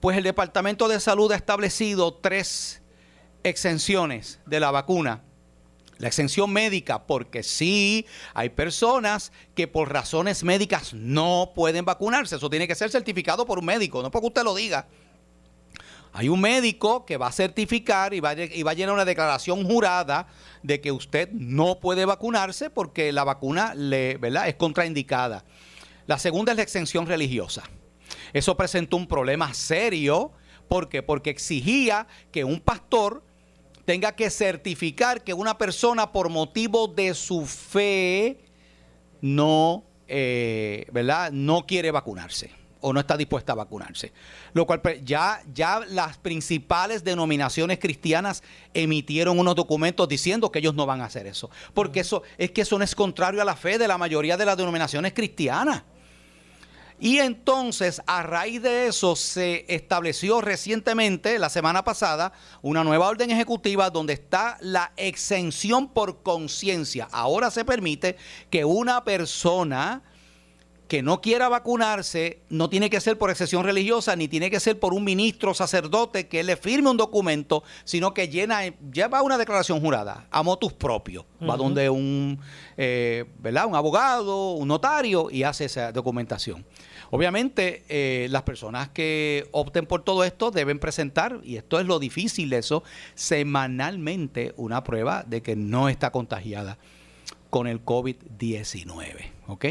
[0.00, 2.82] Pues el Departamento de Salud ha establecido tres
[3.42, 5.22] exenciones de la vacuna.
[5.98, 12.36] La exención médica, porque sí hay personas que por razones médicas no pueden vacunarse.
[12.36, 14.88] Eso tiene que ser certificado por un médico, no porque usted lo diga.
[16.16, 19.04] Hay un médico que va a certificar y va a, y va a llenar una
[19.04, 20.28] declaración jurada
[20.62, 24.48] de que usted no puede vacunarse porque la vacuna le, ¿verdad?
[24.48, 25.44] es contraindicada.
[26.06, 27.64] La segunda es la exención religiosa.
[28.32, 30.32] Eso presentó un problema serio.
[30.68, 31.02] ¿Por qué?
[31.02, 33.22] Porque exigía que un pastor
[33.84, 38.38] tenga que certificar que una persona por motivo de su fe
[39.20, 41.30] no, eh, ¿verdad?
[41.30, 44.12] no quiere vacunarse o no está dispuesta a vacunarse.
[44.52, 48.44] Lo cual pues, ya, ya las principales denominaciones cristianas
[48.74, 51.50] emitieron unos documentos diciendo que ellos no van a hacer eso.
[51.74, 54.46] Porque eso es que eso no es contrario a la fe de la mayoría de
[54.46, 55.82] las denominaciones cristianas.
[57.00, 63.32] Y entonces, a raíz de eso, se estableció recientemente, la semana pasada, una nueva orden
[63.32, 67.08] ejecutiva donde está la exención por conciencia.
[67.10, 68.16] Ahora se permite
[68.48, 70.04] que una persona
[70.88, 74.78] que no quiera vacunarse no tiene que ser por excepción religiosa ni tiene que ser
[74.78, 78.60] por un ministro sacerdote que le firme un documento, sino que llena,
[78.92, 81.26] lleva una declaración jurada a motus propio.
[81.48, 82.38] Va donde un,
[82.76, 83.66] eh, ¿verdad?
[83.66, 86.64] un abogado, un notario y hace esa documentación.
[87.10, 91.98] Obviamente, eh, las personas que opten por todo esto deben presentar, y esto es lo
[91.98, 92.82] difícil de eso,
[93.14, 96.78] semanalmente una prueba de que no está contagiada
[97.50, 99.30] con el COVID-19.
[99.46, 99.66] ¿Ok?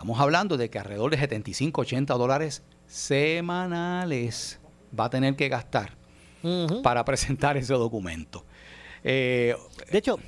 [0.00, 4.58] Estamos hablando de que alrededor de 75, 80 dólares semanales
[4.98, 5.90] va a tener que gastar
[6.82, 8.42] para presentar ese documento.
[9.04, 9.54] Eh,
[9.92, 10.18] de hecho,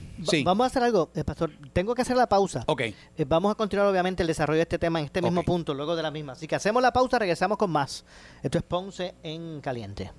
[0.44, 1.52] vamos a hacer algo, eh, Pastor.
[1.72, 2.64] Tengo que hacer la pausa.
[2.66, 2.82] Ok.
[2.82, 2.94] Eh,
[3.26, 6.02] vamos a continuar, obviamente, el desarrollo de este tema en este mismo punto, luego de
[6.02, 6.34] la misma.
[6.34, 8.04] Así que hacemos la pausa, regresamos con más.
[8.42, 10.12] Esto es Ponce en Caliente.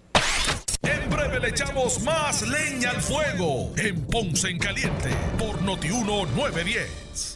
[0.81, 7.35] En breve le echamos más leña al fuego en Ponce en Caliente por Notiuno 910.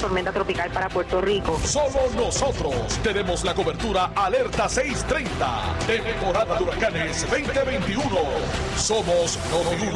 [0.00, 1.60] tormenta tropical para Puerto Rico.
[1.64, 8.04] Somos nosotros tenemos la cobertura Alerta 630, temporada de huracanes 2021.
[8.76, 9.38] Somos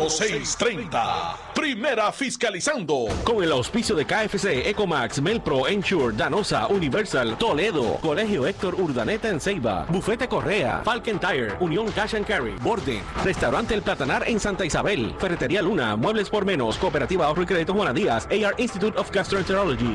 [0.08, 1.36] 630.
[1.54, 3.06] Primera fiscalizando.
[3.24, 9.40] Con el auspicio de KFC, Ecomax, Melpro, Ensure, Danosa, Universal, Toledo, Colegio Héctor Urdaneta en
[9.40, 14.66] Ceiba, Bufete Correa, Falcon Tire, Unión Cash and Carry, Borden, Restaurante El Platanar en Santa
[14.66, 19.10] Isabel, Ferretería Luna, Muebles por Menos, Cooperativa Ahorro y Crédito Juana Díaz, AR Institute of
[19.10, 19.93] Gastroenterology.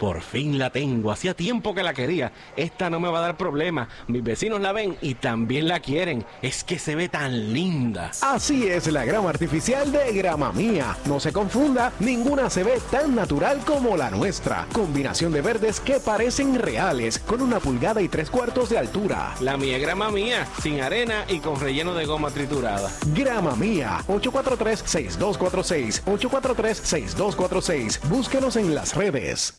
[0.00, 1.12] Por fin la tengo.
[1.12, 2.32] Hacía tiempo que la quería.
[2.56, 3.86] Esta no me va a dar problema.
[4.08, 6.24] Mis vecinos la ven y también la quieren.
[6.40, 8.10] Es que se ve tan linda.
[8.22, 10.96] Así es la grama artificial de Grama Mía.
[11.04, 14.66] No se confunda, ninguna se ve tan natural como la nuestra.
[14.72, 19.34] Combinación de verdes que parecen reales, con una pulgada y tres cuartos de altura.
[19.40, 22.90] La mía es grama mía, sin arena y con relleno de goma triturada.
[23.14, 26.04] Grama Mía, 843-6246.
[26.04, 28.00] 843-6246.
[28.08, 29.58] Búsquenos en las redes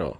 [0.01, 0.17] Quiero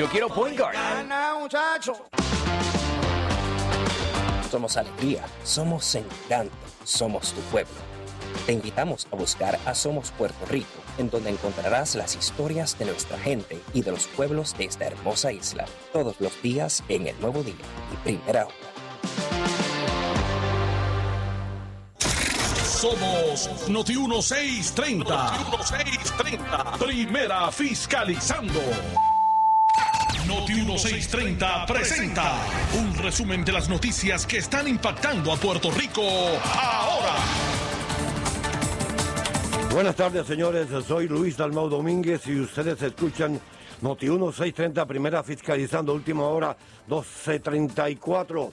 [0.00, 0.89] Yo quiero point guard.
[1.40, 1.92] Anda, muchacho.
[4.50, 7.72] Somos alegría, somos encanto, somos tu pueblo.
[8.46, 13.18] Te invitamos a buscar a Somos Puerto Rico, en donde encontrarás las historias de nuestra
[13.18, 17.42] gente y de los pueblos de esta hermosa isla, todos los días en el nuevo
[17.42, 17.54] día
[17.92, 18.54] y primera hora.
[22.64, 25.14] Somos Noti 1630.
[25.14, 26.78] Noti 1630.
[26.78, 28.60] Primera fiscalizando.
[30.30, 32.36] Noti 1630 presenta
[32.78, 37.16] un resumen de las noticias que están impactando a Puerto Rico ahora.
[39.72, 40.68] Buenas tardes, señores.
[40.86, 43.40] Soy Luis Dalmau Domínguez y ustedes escuchan
[43.82, 48.52] Noti 1630, primera fiscalizando, última hora 1234.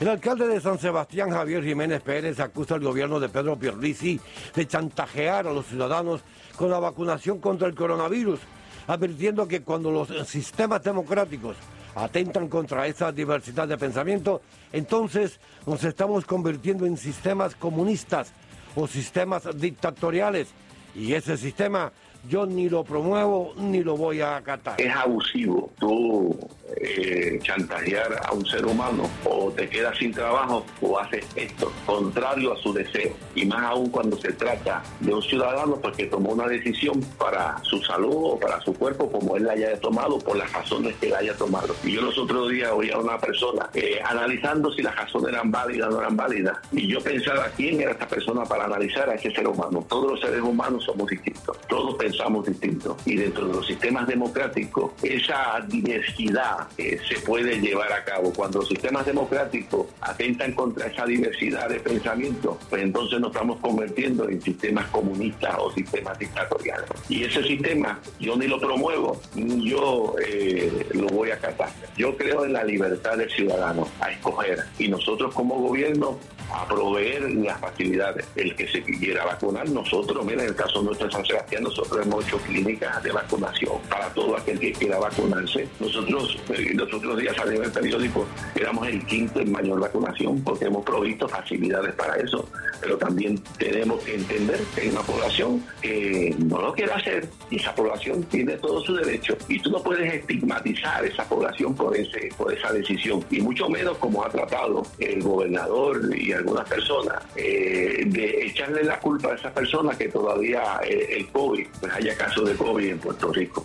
[0.00, 4.20] El alcalde de San Sebastián, Javier Jiménez Pérez, acusa al gobierno de Pedro Pierluisi
[4.54, 6.20] de chantajear a los ciudadanos
[6.56, 8.40] con la vacunación contra el coronavirus,
[8.86, 11.56] advirtiendo que cuando los sistemas democráticos
[11.94, 18.32] atentan contra esa diversidad de pensamiento, entonces nos estamos convirtiendo en sistemas comunistas
[18.74, 20.48] o sistemas dictatoriales.
[20.94, 21.92] Y ese sistema
[22.28, 24.80] yo ni lo promuevo ni lo voy a acatar.
[24.80, 26.36] Es abusivo tú
[26.80, 32.52] eh, chantajear a un ser humano o te quedas sin trabajo o haces esto contrario
[32.52, 33.12] a su deseo.
[33.34, 37.80] Y más aún cuando se trata de un ciudadano porque tomó una decisión para su
[37.82, 41.18] salud o para su cuerpo como él la haya tomado por las razones que la
[41.18, 41.74] haya tomado.
[41.84, 45.50] Y yo los otros días oí a una persona eh, analizando si las razones eran
[45.50, 46.58] válidas o no eran válidas.
[46.72, 49.84] Y yo pensaba quién era esta persona para analizar a ese ser humano.
[49.88, 51.56] Todos los seres humanos somos distintos.
[51.68, 51.94] Todos
[52.44, 52.96] distinto.
[53.04, 58.32] Y dentro de los sistemas democráticos, esa diversidad eh, se puede llevar a cabo.
[58.32, 64.28] Cuando los sistemas democráticos atentan contra esa diversidad de pensamiento, pues entonces nos estamos convirtiendo
[64.28, 66.86] en sistemas comunistas o sistemas dictatoriales.
[67.08, 71.70] Y ese sistema yo ni lo promuevo, ni yo eh, lo voy a acatar.
[71.96, 74.64] Yo creo en la libertad del ciudadano a escoger.
[74.78, 76.18] Y nosotros como gobierno
[76.52, 78.26] a proveer las facilidades.
[78.36, 82.05] El que se quiera vacunar, nosotros, mira, en el caso nuestro de San Sebastián, nosotros
[82.22, 85.68] hecho clínicas de vacunación para todo aquel que quiera vacunarse.
[85.80, 90.42] Nosotros, eh, los otros días salió en el periódico, éramos el quinto en mayor vacunación
[90.42, 92.48] porque hemos provisto facilidades para eso.
[92.80, 97.56] Pero también tenemos que entender que hay una población que no lo quiere hacer y
[97.56, 99.36] esa población tiene todo su derecho.
[99.48, 103.24] Y tú no puedes estigmatizar esa población por, ese, por esa decisión.
[103.30, 108.98] Y mucho menos como ha tratado el gobernador y algunas personas eh, de echarle la
[109.00, 112.98] culpa a esas personas que todavía eh, el COVID, pues haya casos de COVID en
[112.98, 113.64] Puerto Rico.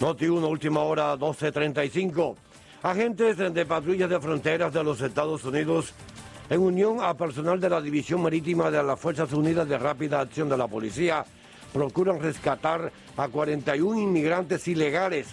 [0.00, 2.36] Noti 1, última hora 12.35.
[2.82, 5.94] Agentes de patrullas de fronteras de los Estados Unidos,
[6.50, 10.48] en unión a personal de la División Marítima de las Fuerzas Unidas de Rápida Acción
[10.48, 11.24] de la Policía,
[11.72, 15.28] procuran rescatar a 41 inmigrantes ilegales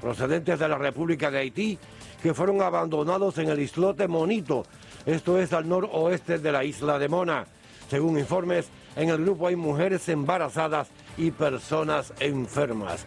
[0.00, 1.78] procedentes de la República de Haití
[2.22, 4.64] que fueron abandonados en el islote Monito,
[5.06, 7.44] esto es al noroeste de la isla de Mona.
[7.90, 13.04] Según informes, en el grupo hay mujeres embarazadas y personas enfermas.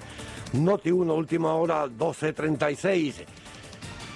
[0.53, 3.25] Noti 1, última hora, 12.36.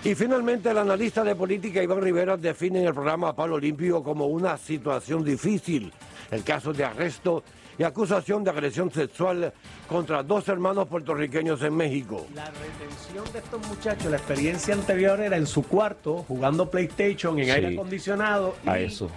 [0.03, 4.57] Y finalmente el analista de política Iván Rivera define el programa Palo Limpio como una
[4.57, 5.91] situación difícil.
[6.31, 7.43] El caso de arresto
[7.77, 9.53] y acusación de agresión sexual
[9.87, 12.25] contra dos hermanos puertorriqueños en México.
[12.33, 17.45] La retención de estos muchachos, la experiencia anterior era en su cuarto, jugando PlayStation en
[17.45, 17.51] Sí.
[17.51, 18.55] aire acondicionado.
[18.65, 19.09] A y eso.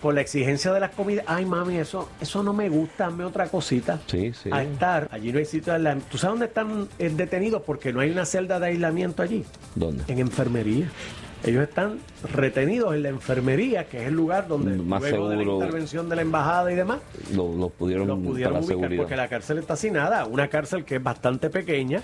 [0.00, 1.24] Por la exigencia de las comidas.
[1.28, 4.00] Ay, mami, eso, eso no me gusta, dame otra cosita.
[4.06, 4.48] Sí, sí.
[4.52, 6.08] A estar, allí no hay sitio de aislamiento.
[6.10, 7.62] ¿Tú sabes dónde están eh, detenidos?
[7.62, 9.44] Porque no hay una celda de aislamiento allí.
[9.74, 10.04] ¿Dónde?
[10.08, 10.90] En enfermería.
[11.42, 11.98] Ellos están
[12.34, 15.56] retenidos en la enfermería, que es el lugar donde Más luego de la seguro.
[15.64, 16.98] intervención de la embajada y demás,
[17.34, 19.02] Lo, lo pudieron, lo pudieron para la ubicar seguridad.
[19.02, 20.26] porque la cárcel está sin nada.
[20.26, 22.02] Una cárcel que es bastante pequeña.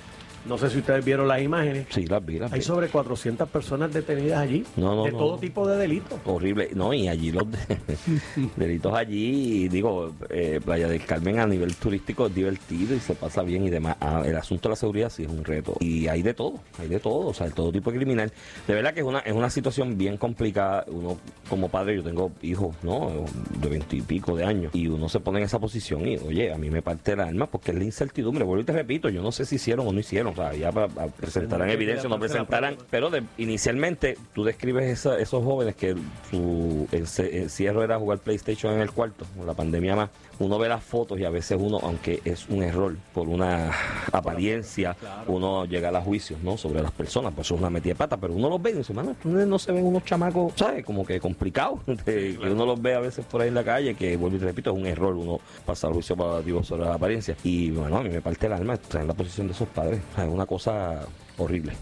[0.48, 1.86] No sé si ustedes vieron las imágenes.
[1.90, 2.64] Sí, las vi, las Hay vi.
[2.64, 5.18] sobre 400 personas detenidas allí No, no, de no.
[5.18, 6.18] todo tipo de delitos.
[6.24, 6.70] Horrible.
[6.74, 7.78] No, y allí los de-
[8.56, 13.42] delitos allí, digo, eh, Playa del Carmen a nivel turístico es divertido y se pasa
[13.42, 13.96] bien y demás.
[14.00, 15.74] Ah, el asunto de la seguridad sí es un reto.
[15.80, 18.32] Y hay de todo, hay de todo, o sea, todo tipo de criminal.
[18.66, 20.84] De verdad que es una, es una situación bien complicada.
[20.88, 21.16] Uno
[21.48, 23.24] como padre, yo tengo hijos, ¿no?
[23.60, 24.74] De veintipico de años.
[24.74, 27.46] Y uno se pone en esa posición y, oye, a mí me parte el alma
[27.46, 28.44] porque es la incertidumbre.
[28.44, 30.35] Vuelvo y te repito, yo no sé si hicieron o no hicieron.
[30.36, 32.76] Pa- presentarán evidencia no presentarán.
[32.90, 35.96] Pero de- inicialmente tú describes esa- esos jóvenes que
[36.30, 40.10] su encierro era jugar PlayStation en el cuarto, con la pandemia más.
[40.38, 43.72] Uno ve las fotos y a veces uno, aunque es un error por una
[44.12, 46.56] apariencia, uno llega a los juicios ¿no?
[46.56, 48.74] sobre las personas, pues eso es una metida de pata, pero uno los ve y
[48.74, 50.84] dice, mano, no se ven unos chamacos, ¿sabes?
[50.84, 54.16] Como que complicados, que uno los ve a veces por ahí en la calle, que
[54.16, 57.38] vuelvo y te repito, es un error uno pasar juicio para sobre las apariencias.
[57.42, 60.00] Y bueno, a mí me parte el alma estar en la posición de esos padres,
[60.16, 61.06] es una cosa
[61.38, 61.72] horrible.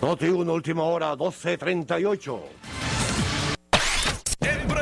[0.00, 2.40] Noti 1, última hora, 12.38.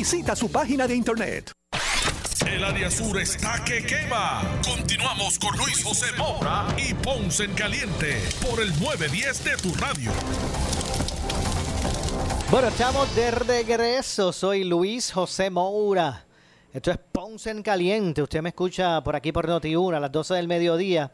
[0.00, 1.52] Visita su página de internet.
[2.46, 4.40] El área sur está que quema.
[4.64, 10.10] Continuamos con Luis José Moura y Ponce en Caliente por el 910 de tu radio.
[12.50, 14.32] Bueno, estamos de regreso.
[14.32, 16.24] Soy Luis José Moura.
[16.72, 18.22] Esto es Ponce en Caliente.
[18.22, 21.10] Usted me escucha por aquí por Noti1 a las 12 del mediodía,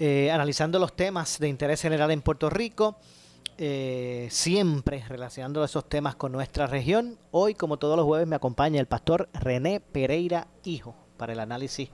[0.00, 2.98] eh, analizando los temas de interés general en Puerto Rico.
[3.58, 7.18] Eh, siempre relacionando esos temas con nuestra región.
[7.30, 11.90] Hoy, como todos los jueves, me acompaña el pastor René Pereira Hijo para el análisis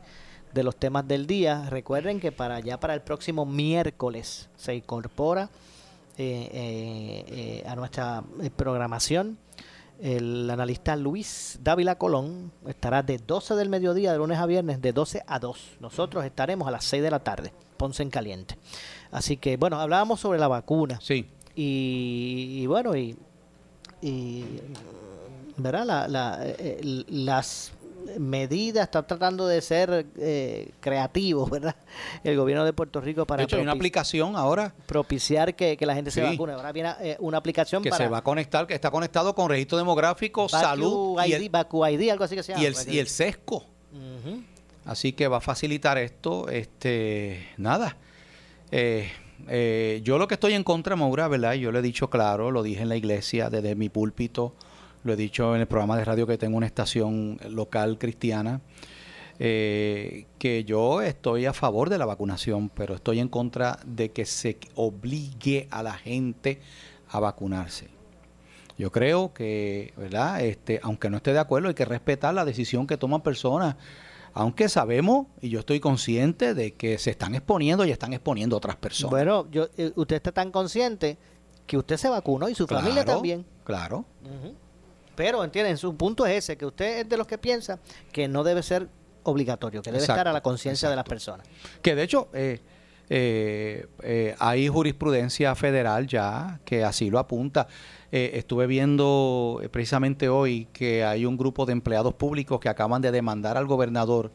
[0.53, 1.69] de los temas del día.
[1.69, 5.51] Recuerden que para ya para el próximo miércoles se incorpora
[6.17, 9.39] eh, eh, eh, a nuestra eh, programación
[10.01, 14.93] el analista Luis Dávila Colón estará de 12 del mediodía de lunes a viernes de
[14.93, 15.77] 12 a 2.
[15.81, 18.59] Nosotros estaremos a las 6 de la tarde, Ponce en Caliente.
[19.11, 20.99] Así que, bueno, hablábamos sobre la vacuna.
[21.01, 21.29] Sí.
[21.57, 23.17] Y, y bueno, y,
[24.03, 24.45] y
[25.57, 25.85] ¿verdad?
[25.87, 27.73] La, la, eh, las
[28.19, 31.77] medidas, está tratando de ser eh, creativos, ¿verdad?
[32.25, 35.87] El gobierno de Puerto Rico para De hecho, hay una aplicación ahora propiciar que, que
[35.87, 36.53] la gente se vacune.
[36.53, 39.49] Ahora viene eh, una aplicación que para se va a conectar, que está conectado con
[39.49, 42.63] registro demográfico, salud y ID, el, Vacu ID, algo así que se llama.
[42.63, 43.67] y el, y el sesco.
[44.85, 46.49] Así que va a facilitar esto.
[46.49, 47.97] Este, nada.
[48.71, 49.11] Eh,
[49.49, 51.55] eh, yo lo que estoy en contra, Maura, ¿verdad?
[51.55, 54.55] Yo lo he dicho claro, lo dije en la iglesia, desde mi púlpito,
[55.03, 58.61] lo he dicho en el programa de radio que tengo una estación local cristiana,
[59.39, 64.25] eh, que yo estoy a favor de la vacunación, pero estoy en contra de que
[64.25, 66.61] se obligue a la gente
[67.09, 67.89] a vacunarse.
[68.77, 70.41] Yo creo que, ¿verdad?
[70.41, 73.77] Este, aunque no esté de acuerdo, hay que respetar la decisión que toman personas.
[74.35, 78.59] Aunque sabemos, y yo estoy consciente de que se están exponiendo y están exponiendo a
[78.59, 79.11] otras personas.
[79.11, 81.17] Bueno, yo, eh, usted está tan consciente
[81.67, 83.47] que usted se vacunó y su familia también.
[83.65, 84.05] Claro.
[84.23, 84.55] Ujú.
[85.15, 87.79] Pero entienden, su punto es ese, que usted es de los que piensa
[88.13, 88.89] que no debe ser
[89.23, 91.47] obligatorio, que debe estar a la conciencia de las personas.
[91.81, 92.61] Que de hecho eh,
[93.11, 97.69] eh, eh, hay jurisprudencia federal ya que así lo apunta.
[98.11, 103.11] Eh, estuve viendo precisamente hoy que hay un grupo de empleados públicos que acaban de
[103.11, 104.33] demandar al gobernador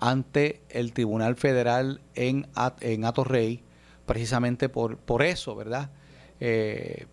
[0.00, 2.46] ante el Tribunal Federal en,
[2.80, 3.62] en Atorrey,
[4.06, 5.90] precisamente por, por eso, ¿verdad?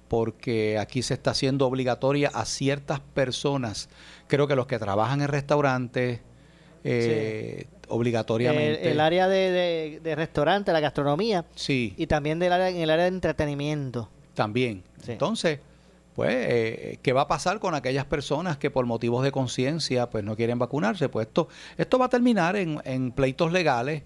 [0.07, 3.89] Porque aquí se está haciendo obligatoria a ciertas personas,
[4.27, 6.21] creo que los que trabajan en restaurantes,
[6.87, 8.81] eh, obligatoriamente.
[8.85, 11.45] El, el área de, de- de restaurante, la gastronomía.
[11.55, 11.93] Sí.
[11.97, 14.09] Y también del área, en el área de entretenimiento.
[14.33, 14.83] También.
[15.07, 15.59] Entonces,
[16.15, 20.23] pues, eh, ¿qué va a pasar con aquellas personas que por motivos de conciencia pues
[20.23, 21.09] no quieren vacunarse?
[21.09, 24.03] Pues esto, esto va a terminar en, en pleitos legales.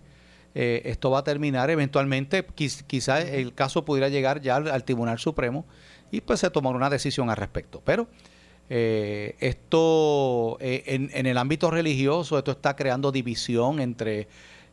[0.55, 2.43] eh, esto va a terminar eventualmente,
[2.87, 5.65] quizás el caso pudiera llegar ya al, al Tribunal Supremo
[6.11, 7.81] y pues se tomará una decisión al respecto.
[7.85, 8.07] Pero
[8.69, 14.27] eh, esto eh, en, en el ámbito religioso, esto está creando división entre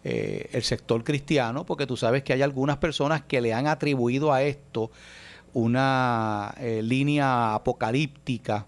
[0.04, 4.32] eh, el sector cristiano, porque tú sabes que hay algunas personas que le han atribuido
[4.32, 4.90] a esto
[5.54, 8.66] una eh, línea apocalíptica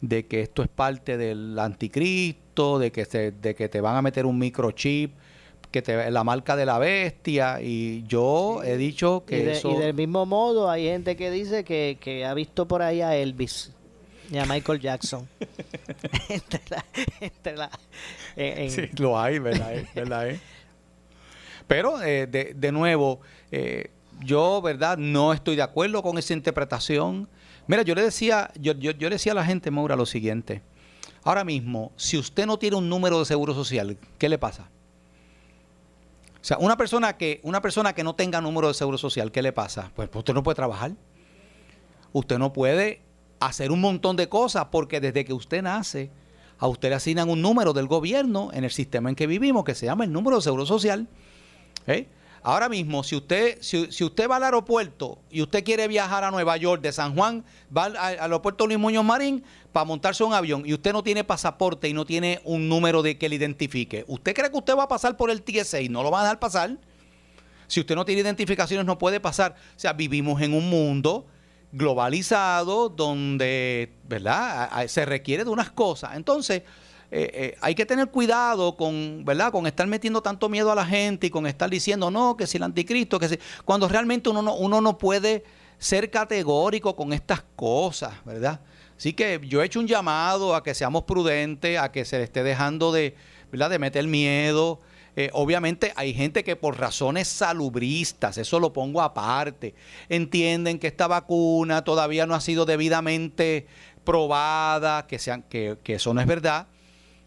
[0.00, 4.02] de que esto es parte del anticristo, de que, se- de que te van a
[4.02, 5.12] meter un microchip,
[5.70, 9.70] que te, la marca de la bestia, y yo he dicho que Y, de- eso...
[9.70, 13.14] y del mismo modo, hay gente que dice que, que ha visto por ahí a
[13.14, 13.72] Elvis
[14.30, 15.28] y a Michael Jackson.
[16.28, 16.84] entre la,
[17.20, 17.70] entre la-
[18.36, 19.74] en- en- Sí, lo hay, ¿verdad?
[19.74, 19.86] eh?
[19.94, 20.40] ¿Verdad, eh?
[21.66, 23.20] Pero, eh, de, de nuevo,
[23.52, 24.98] eh, yo, ¿verdad?
[24.98, 27.28] No estoy de acuerdo con esa interpretación.
[27.66, 30.62] Mira, yo le decía, yo, yo, yo le decía a la gente, Maura, lo siguiente.
[31.22, 34.68] Ahora mismo, si usted no tiene un número de seguro social, ¿qué le pasa?
[36.40, 39.42] O sea, una persona que, una persona que no tenga número de seguro social, ¿qué
[39.42, 39.92] le pasa?
[39.94, 40.92] Pues, pues usted no puede trabajar.
[42.12, 43.02] Usted no puede
[43.40, 46.10] hacer un montón de cosas porque desde que usted nace,
[46.58, 49.74] a usted le asignan un número del gobierno en el sistema en que vivimos que
[49.74, 51.08] se llama el número de seguro social.
[51.86, 52.06] ¿eh?
[52.42, 56.30] Ahora mismo, si usted, si, si usted va al aeropuerto y usted quiere viajar a
[56.30, 60.34] Nueva York de San Juan, va al, al aeropuerto Luis Muñoz Marín para montarse un
[60.34, 64.04] avión y usted no tiene pasaporte y no tiene un número de que le identifique,
[64.06, 66.22] ¿usted cree que usted va a pasar por el TSA y no lo va a
[66.24, 66.78] dejar pasar?
[67.70, 69.54] Si usted no tiene identificaciones, no puede pasar.
[69.76, 71.26] O sea, vivimos en un mundo
[71.72, 74.86] globalizado donde, ¿verdad?
[74.88, 76.16] Se requiere de unas cosas.
[76.16, 76.62] Entonces,
[77.12, 79.50] eh, eh, hay que tener cuidado con, ¿verdad?
[79.50, 82.56] Con estar metiendo tanto miedo a la gente y con estar diciendo, no, que si
[82.56, 83.38] el anticristo, que si...
[83.64, 85.44] Cuando realmente uno no, uno no puede
[85.78, 88.60] ser categórico con estas cosas, ¿verdad?
[88.96, 92.24] Así que yo he hecho un llamado a que seamos prudentes, a que se le
[92.24, 93.16] esté dejando de,
[93.50, 93.70] ¿verdad?
[93.70, 94.80] de meter miedo.
[95.20, 99.74] Eh, obviamente hay gente que por razones salubristas, eso lo pongo aparte,
[100.08, 103.66] entienden que esta vacuna todavía no ha sido debidamente
[104.02, 106.68] probada, que, sean, que, que eso no es verdad.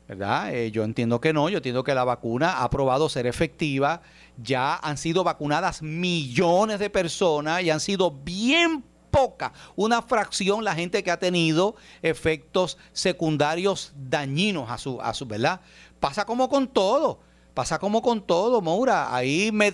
[0.07, 0.55] ¿verdad?
[0.55, 4.01] Eh, yo entiendo que no, yo entiendo que la vacuna ha probado ser efectiva,
[4.41, 10.73] ya han sido vacunadas millones de personas y han sido bien poca, una fracción la
[10.73, 15.61] gente que ha tenido efectos secundarios dañinos a su, a su ¿verdad?
[15.99, 17.19] Pasa como con todo.
[17.53, 19.15] Pasa como con todo, Moura.
[19.15, 19.73] Ahí me,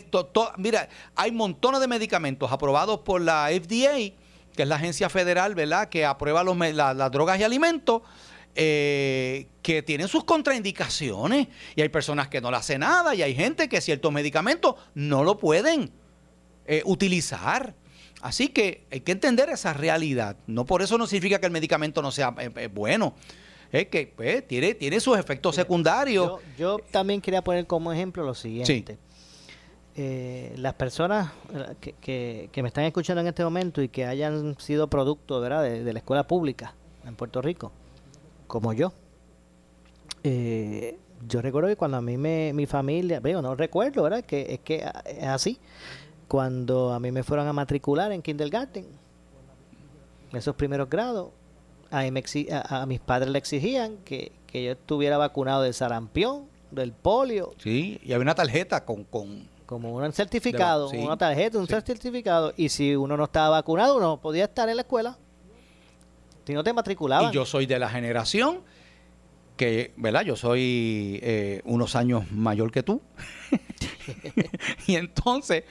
[0.58, 4.14] mira, hay montones de medicamentos aprobados por la FDA,
[4.54, 5.88] que es la agencia federal, ¿verdad?
[5.88, 8.02] Que aprueba las drogas y alimentos
[8.56, 13.34] eh, que tienen sus contraindicaciones y hay personas que no le hacen nada y hay
[13.34, 15.92] gente que ciertos medicamentos no lo pueden
[16.66, 17.76] eh, utilizar.
[18.22, 20.36] Así que hay que entender esa realidad.
[20.48, 23.16] No por eso no significa que el medicamento no sea eh, bueno.
[23.72, 26.42] Es que pues, tiene, tiene sus efectos secundarios.
[26.58, 28.98] Yo, yo también quería poner como ejemplo lo siguiente.
[29.96, 34.06] eh, las personas eh, que, que- que me están escuchando en este momento y que
[34.06, 35.64] hayan sido producto ¿verdad?
[35.64, 36.74] De, de la escuela pública
[37.06, 37.72] en Puerto Rico,
[38.48, 38.94] como yo,
[40.24, 40.98] eh,
[41.28, 44.24] yo recuerdo que cuando a mí me, mi familia, veo, no recuerdo, ¿verdad?
[44.24, 45.60] Que es que ah, es así.
[46.28, 48.86] Cuando a mí me fueron a matricular en kindergarten,
[50.32, 51.32] esos primeros grados,
[51.92, 55.64] a, mí me exi- a, a mis padres le exigían que, que yo estuviera vacunado
[55.64, 59.04] del sarampión, del polio, Sí, y había una tarjeta con...
[59.06, 63.26] con como un certificado, De la- sí, una tarjeta, un certificado, y si uno no
[63.26, 65.18] estaba vacunado, uno podía estar en la escuela.
[66.48, 67.30] Si no te matriculaban.
[67.32, 68.62] Y yo soy de la generación
[69.56, 70.22] que, ¿verdad?
[70.24, 73.00] Yo soy eh, unos años mayor que tú.
[74.88, 75.64] y entonces,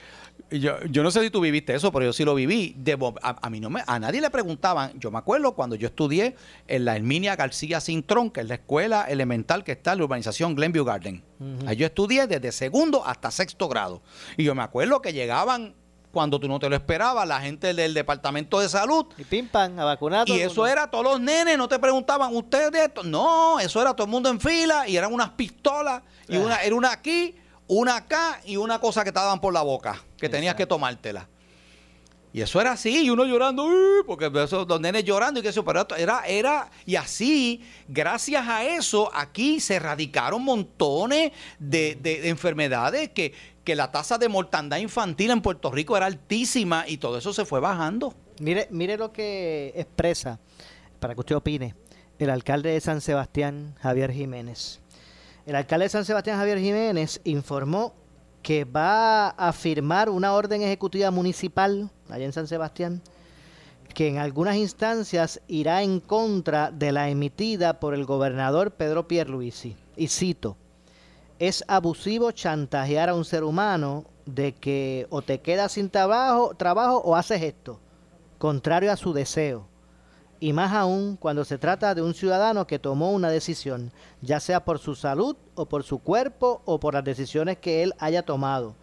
[0.51, 2.73] yo, yo no sé si tú viviste eso, pero yo sí lo viví.
[2.77, 4.99] De a, a mí no me, a nadie le preguntaban.
[4.99, 6.35] Yo me acuerdo cuando yo estudié
[6.67, 10.55] en la Herminia García Cintrón, que es la escuela elemental que está en la urbanización
[10.55, 11.23] Glenview Garden.
[11.39, 11.67] Ujú.
[11.67, 14.01] Ahí yo estudié desde segundo hasta sexto grado.
[14.37, 15.75] Y yo me acuerdo que llegaban
[16.11, 19.05] cuando tú no te lo esperabas, la gente del departamento de salud.
[19.15, 20.27] Y pim pam, a vacunar.
[20.27, 20.65] Y eso mundo.
[20.67, 23.03] era todos los nenes, no te preguntaban, ¿ustedes de esto?
[23.03, 26.01] No, eso era todo el mundo en fila y eran unas pistolas.
[26.27, 26.39] Y Ah.
[26.39, 27.35] una, era una aquí,
[27.67, 31.27] una acá y una cosa que te daban por la boca, que tenías que tomártela.
[32.31, 35.49] Y eso era así, y uno llorando, "Uy", porque eso, los nenes llorando y que
[35.49, 42.21] eso, pero era, era, y así, gracias a eso, aquí se erradicaron montones de, de-
[42.21, 46.97] de enfermedades que, que la tasa de mortandad infantil en Puerto Rico era altísima y
[46.97, 48.13] todo eso se fue bajando.
[48.39, 50.39] Mire, mire lo que expresa,
[50.99, 51.73] para que usted opine,
[52.19, 54.81] el alcalde de San Sebastián, Javier Jiménez.
[55.47, 57.95] El alcalde de San Sebastián, Javier Jiménez, informó
[58.41, 63.01] que va a firmar una orden ejecutiva municipal allá en San Sebastián
[63.93, 69.75] que en algunas instancias irá en contra de la emitida por el gobernador Pedro Pierluisi.
[69.97, 70.55] Y cito,
[71.39, 76.97] es abusivo chantajear a un ser humano de que o te quedas sin trabajo, trabajo
[77.03, 77.79] o haces esto,
[78.37, 79.68] contrario a su deseo.
[80.39, 84.63] Y más aún cuando se trata de un ciudadano que tomó una decisión, ya sea
[84.63, 88.75] por su salud o por su cuerpo o por las decisiones que él haya tomado.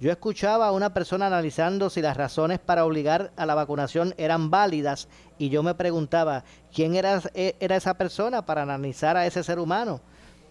[0.00, 4.50] Yo escuchaba a una persona analizando si las razones para obligar a la vacunación eran
[4.50, 9.42] válidas y yo me preguntaba, ¿quién era, e- era esa persona para analizar a ese
[9.42, 10.00] ser humano?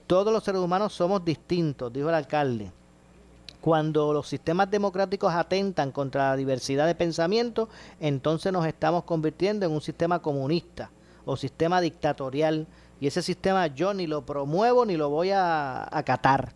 [0.05, 2.71] Todos los seres humanos somos distintos, dijo el alcalde.
[3.61, 7.67] Cuando los sistemas democráticos atentan contra la diversidad de pensamiento,
[7.99, 10.91] entonces nos estamos convirtiendo en un sistema comunista
[11.25, 12.67] o sistema dictatorial.
[13.01, 16.53] Y ese sistema yo ni lo promuevo ni lo voy a acatar.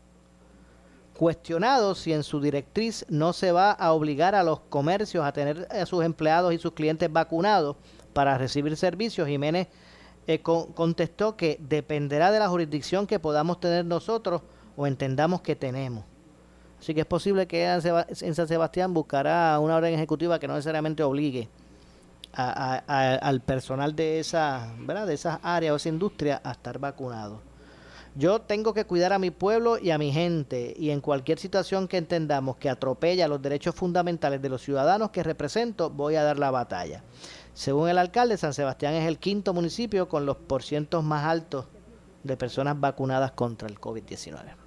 [1.18, 5.68] Cuestionado si en su directriz no se va a obligar a los comercios a tener
[5.72, 7.76] a sus empleados y sus clientes vacunados
[8.14, 9.68] para recibir servicios, Jiménez
[10.26, 14.42] eh, con- contestó que dependerá de la jurisdicción que podamos tener nosotros
[14.76, 16.04] o entendamos que tenemos.
[16.84, 21.02] Así que es posible que en San Sebastián buscará una orden ejecutiva que no necesariamente
[21.02, 21.48] obligue
[22.34, 25.08] al personal de esa, ¿verdad?
[25.08, 27.40] de esas áreas o esa industria a estar vacunado.
[28.16, 31.88] Yo tengo que cuidar a mi pueblo y a mi gente y en cualquier situación
[31.88, 36.38] que entendamos que atropella los derechos fundamentales de los ciudadanos que represento, voy a dar
[36.38, 37.02] la batalla.
[37.54, 41.64] Según el alcalde, San Sebastián es el quinto municipio con los porcientos más altos
[42.26, 44.63] de personas vacunadas contra el COVID-19.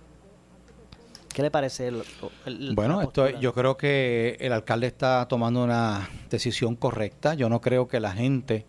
[1.37, 1.89] ¿Qué le parece?
[1.89, 2.03] el-
[2.47, 7.35] el- Bueno, esto, yo creo que el alcalde está tomando una decisión correcta.
[7.35, 8.65] Yo no creo que la gente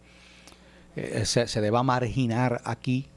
[0.97, 3.07] eh, se, se deba marginar aquí,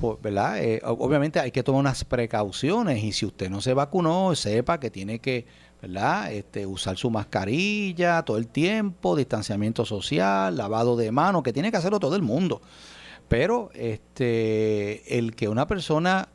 [0.00, 0.58] por- ¿verdad?
[0.64, 4.88] Eh, obviamente hay que tomar unas precauciones y si usted no se vacunó, sepa que
[4.90, 5.44] tiene que,
[5.82, 6.32] ¿verdad?
[6.32, 11.76] Este, usar su mascarilla todo el tiempo, distanciamiento social, lavado de manos, que tiene que
[11.76, 12.62] hacerlo todo el mundo.
[13.28, 16.28] Pero este, el que una persona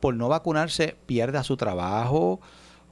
[0.00, 2.40] por no vacunarse pierda su trabajo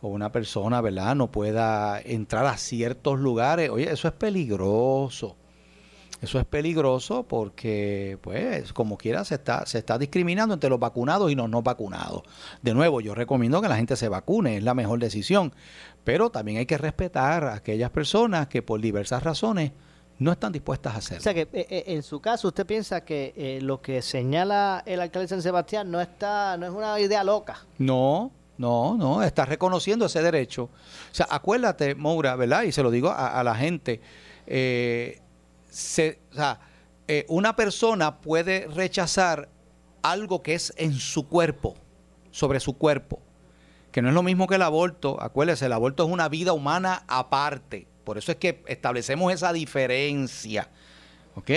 [0.01, 5.37] o una persona, ¿verdad?, no pueda entrar a ciertos lugares, oye, eso es peligroso.
[6.23, 11.31] Eso es peligroso porque, pues, como quiera, se está, se está discriminando entre los vacunados
[11.31, 12.23] y los no vacunados.
[12.63, 15.53] De nuevo, yo recomiendo que la gente se vacune, es la mejor decisión.
[16.05, 19.73] Pero también hay que respetar a aquellas personas que por diversas razones
[20.19, 21.21] no están dispuestas a hacerlo.
[21.21, 24.83] O sea que eh, eh, en su caso usted piensa que eh, lo que señala
[24.87, 27.67] el alcalde de San Sebastián no está, no es una idea loca.
[27.79, 30.65] No, no, no, está reconociendo ese derecho.
[30.65, 30.71] O
[31.15, 32.63] sea, acuérdate, Moura, ¿verdad?
[32.63, 34.01] Y se lo digo a, a la gente.
[34.47, 35.21] eh,
[35.69, 36.61] se- o sea,
[37.29, 39.49] una persona puede rechazar
[40.03, 41.75] algo que es en su cuerpo,
[42.31, 43.21] sobre su cuerpo,
[43.93, 45.17] que no es lo mismo que el aborto.
[45.23, 47.87] Acuérdese, el aborto es una vida humana aparte.
[48.07, 50.71] Por eso es que establecemos esa diferencia.
[51.35, 51.51] ¿Ok?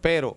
[0.00, 0.36] Pero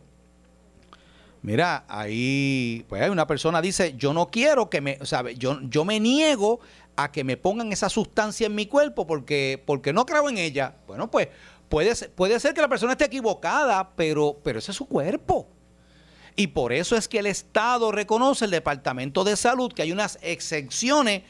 [1.41, 5.57] Mira, ahí, pues hay una persona dice, yo no quiero que me, o sea, yo,
[5.61, 6.59] yo me niego
[6.97, 10.75] a que me pongan esa sustancia en mi cuerpo porque, porque no creo en ella.
[10.85, 11.29] Bueno, pues
[11.69, 15.47] puede ser, puede ser que la persona esté equivocada, pero, pero ese es su cuerpo.
[16.35, 20.19] Y por eso es que el Estado reconoce, el Departamento de Salud, que hay unas
[20.21, 21.23] excepciones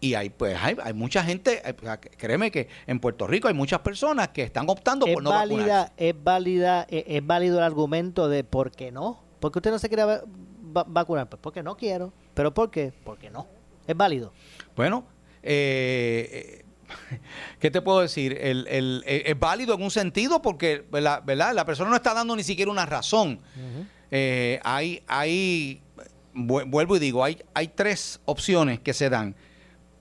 [0.00, 1.74] y hay, pues, hay, hay mucha gente, eh,
[2.16, 5.56] créeme que en Puerto Rico hay muchas personas que están optando ¿Es por no válida,
[5.58, 5.92] vacunarse.
[6.08, 9.20] es válida, es, es válido el argumento de por qué no?
[9.40, 10.22] ¿Por qué usted no se quiere va-
[10.76, 11.28] va- vacunar?
[11.28, 12.12] Pues porque no quiero.
[12.34, 12.92] ¿Pero por qué?
[13.04, 13.46] Porque no.
[13.86, 14.32] Es válido.
[14.76, 15.04] Bueno,
[15.42, 16.62] eh,
[17.10, 17.18] eh,
[17.58, 18.36] ¿qué te puedo decir?
[18.40, 21.22] El, el- eh, es válido en un sentido porque ¿verdad?
[21.24, 21.54] ¿verdad?
[21.54, 23.40] la persona no está dando ni siquiera una razón.
[24.10, 25.82] Eh, hay, hay,
[26.34, 29.34] vu- vuelvo y digo, hay, hay tres opciones que se dan.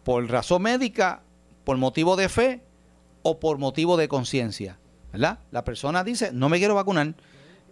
[0.07, 1.21] Por razón médica,
[1.65, 2.61] por motivo de fe
[3.23, 4.79] o por motivo de conciencia.
[5.11, 5.39] ¿Verdad?
[5.51, 7.13] La persona dice, no me quiero vacunar.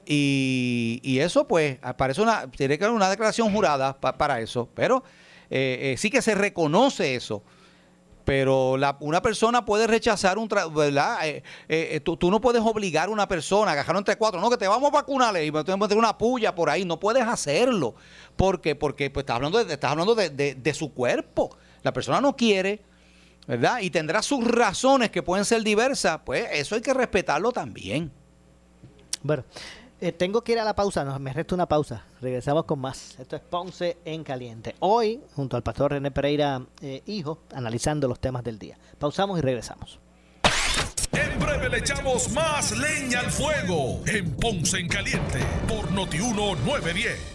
[0.05, 4.67] Y, y eso, pues, parece una, tiene que haber una declaración jurada pa- para eso.
[4.75, 5.01] Pero
[5.49, 7.41] eh, eh, sí que se reconoce eso.
[8.25, 11.25] Pero la- una persona puede rechazar un tra- ¿verdad?
[11.25, 14.49] Eh, eh, eh, tú, no puedes obligar a una persona a agarrarlo entre cuatro, no,
[14.49, 16.83] que te vamos a vacunar y te vamos a una puya por ahí.
[16.83, 17.95] No puedes hacerlo.
[18.35, 18.75] ¿Por qué?
[18.75, 21.55] Porque pues, estás hablando, de, estás hablando de- de su cuerpo.
[21.85, 22.81] La persona no quiere,
[23.45, 23.77] ¿verdad?
[23.79, 26.19] Y tendrá sus razones que pueden ser diversas.
[26.25, 28.11] Pues eso hay que respetarlo también.
[29.21, 29.43] Bueno,
[30.01, 32.03] eh, tengo que ir a la pausa, nos, me resta una pausa.
[32.21, 33.19] Regresamos con más.
[33.19, 34.73] Esto es Ponce en Caliente.
[34.79, 38.79] Hoy, junto al pastor René Pereira, eh, hijo, analizando los temas del día.
[38.97, 39.99] Pausamos y regresamos.
[41.11, 47.34] En breve le echamos más leña al fuego en Ponce en Caliente por Notiuno 910.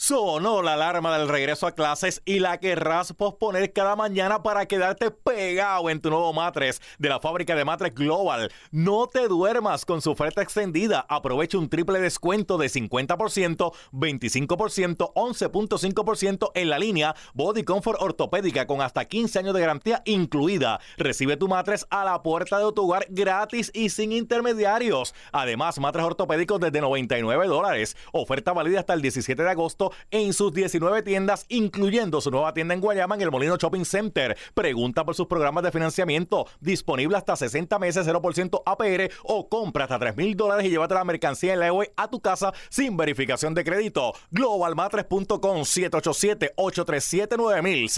[0.00, 5.10] Sonó la alarma del regreso a clases y la querrás posponer cada mañana para quedarte
[5.10, 8.52] pegado en tu nuevo matres de la fábrica de matres Global.
[8.70, 11.04] No te duermas con su oferta extendida.
[11.08, 18.80] Aprovecha un triple descuento de 50%, 25%, 11.5% en la línea Body Comfort Ortopédica con
[18.80, 20.78] hasta 15 años de garantía incluida.
[20.96, 25.12] Recibe tu matres a la puerta de tu hogar gratis y sin intermediarios.
[25.32, 27.96] Además, matres ortopédicos desde 99 dólares.
[28.12, 29.67] Oferta válida hasta el 17 de agosto
[30.10, 34.36] en sus 19 tiendas, incluyendo su nueva tienda en Guayama en el Molino Shopping Center.
[34.54, 36.46] Pregunta por sus programas de financiamiento.
[36.60, 41.04] Disponible hasta 60 meses, 0% APR o compra hasta 3 mil dólares y llévate la
[41.04, 44.14] mercancía en la web a tu casa sin verificación de crédito.
[44.30, 47.88] Globalmatres.com 787-837-9000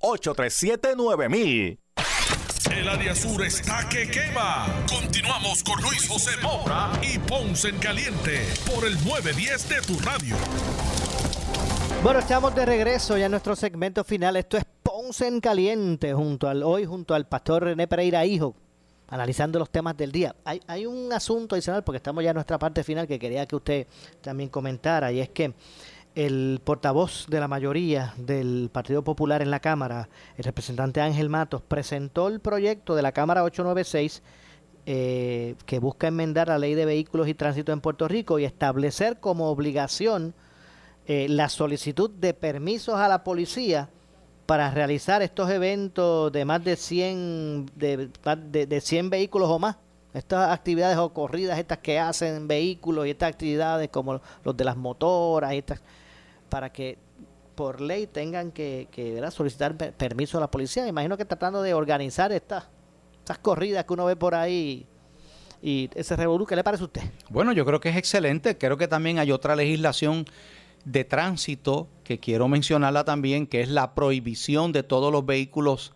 [0.00, 1.78] 787-837-9000
[2.70, 4.66] El área sur está que quema.
[4.88, 10.36] Continuamos con Luis José Moura y Ponce en Caliente por el 910 de tu radio.
[12.02, 14.36] Bueno, estamos de regreso ya en nuestro segmento final.
[14.36, 18.54] Esto es Ponce en Caliente, junto al, hoy junto al pastor René Pereira Hijo,
[19.08, 20.34] analizando los temas del día.
[20.44, 23.56] Hay, hay un asunto adicional, porque estamos ya en nuestra parte final, que quería que
[23.56, 23.86] usted
[24.20, 25.54] también comentara, y es que
[26.14, 31.62] el portavoz de la mayoría del Partido Popular en la Cámara, el representante Ángel Matos,
[31.62, 34.22] presentó el proyecto de la Cámara 896
[34.86, 39.18] eh, que busca enmendar la ley de vehículos y tránsito en Puerto Rico y establecer
[39.18, 40.34] como obligación
[41.06, 43.88] eh, la solicitud de permisos a la policía
[44.46, 48.10] para realizar estos eventos de más de 100, de,
[48.50, 49.76] de, de 100 vehículos o más.
[50.12, 54.76] Estas actividades o corridas, estas que hacen vehículos y estas actividades como los de las
[54.76, 55.80] motoras, estas,
[56.48, 56.98] para que
[57.54, 58.88] por ley tengan que,
[59.30, 60.86] solicitar per- permiso a la policía.
[60.86, 62.64] Imagino que tratando de organizar estas,
[63.20, 64.86] estas corridas que uno ve por ahí
[65.62, 67.02] y ese revolú, ¿qué le parece a usted?
[67.30, 68.58] Bueno, yo creo que es excelente.
[68.58, 70.26] Creo que también hay otra legislación
[70.84, 75.94] de tránsito que quiero mencionarla también, que es la prohibición de todos los vehículos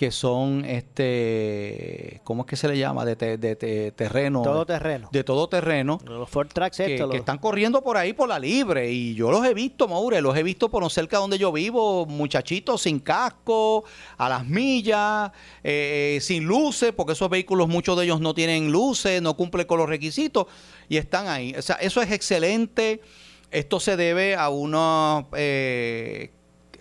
[0.00, 3.04] que son, este, ¿cómo es que se le llama?
[3.04, 4.40] De, te- de te- terreno.
[4.40, 5.10] Todo terreno.
[5.12, 5.98] De todo terreno.
[6.06, 9.30] Los Ford Tracks que, estos, que están corriendo por ahí por la libre y yo
[9.30, 13.84] los he visto, Maure, los he visto por cerca donde yo vivo, muchachitos sin casco,
[14.16, 15.32] a las millas,
[15.62, 19.76] eh, sin luces, porque esos vehículos muchos de ellos no tienen luces, no cumplen con
[19.76, 20.46] los requisitos
[20.88, 21.54] y están ahí.
[21.58, 23.02] O sea, eso es excelente.
[23.50, 26.30] Esto se debe a unos eh,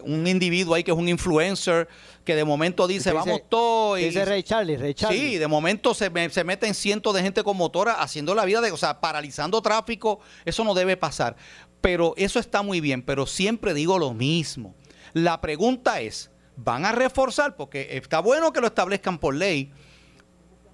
[0.03, 1.89] un individuo ahí que es un influencer
[2.29, 5.17] que de momento dice, vamos dice- todos y Dice Ray Charlie, Ray Charlie.
[5.19, 8.71] Sí, de momento se, se meten cientos de gente con motora haciendo la vida de,
[8.71, 10.19] o sea, paralizando tráfico.
[10.45, 11.35] Eso no debe pasar.
[11.81, 14.75] Pero eso está muy bien, pero siempre digo lo mismo.
[15.13, 17.55] La pregunta es, ¿van a reforzar?
[17.55, 19.71] Porque está bueno que lo establezcan por ley,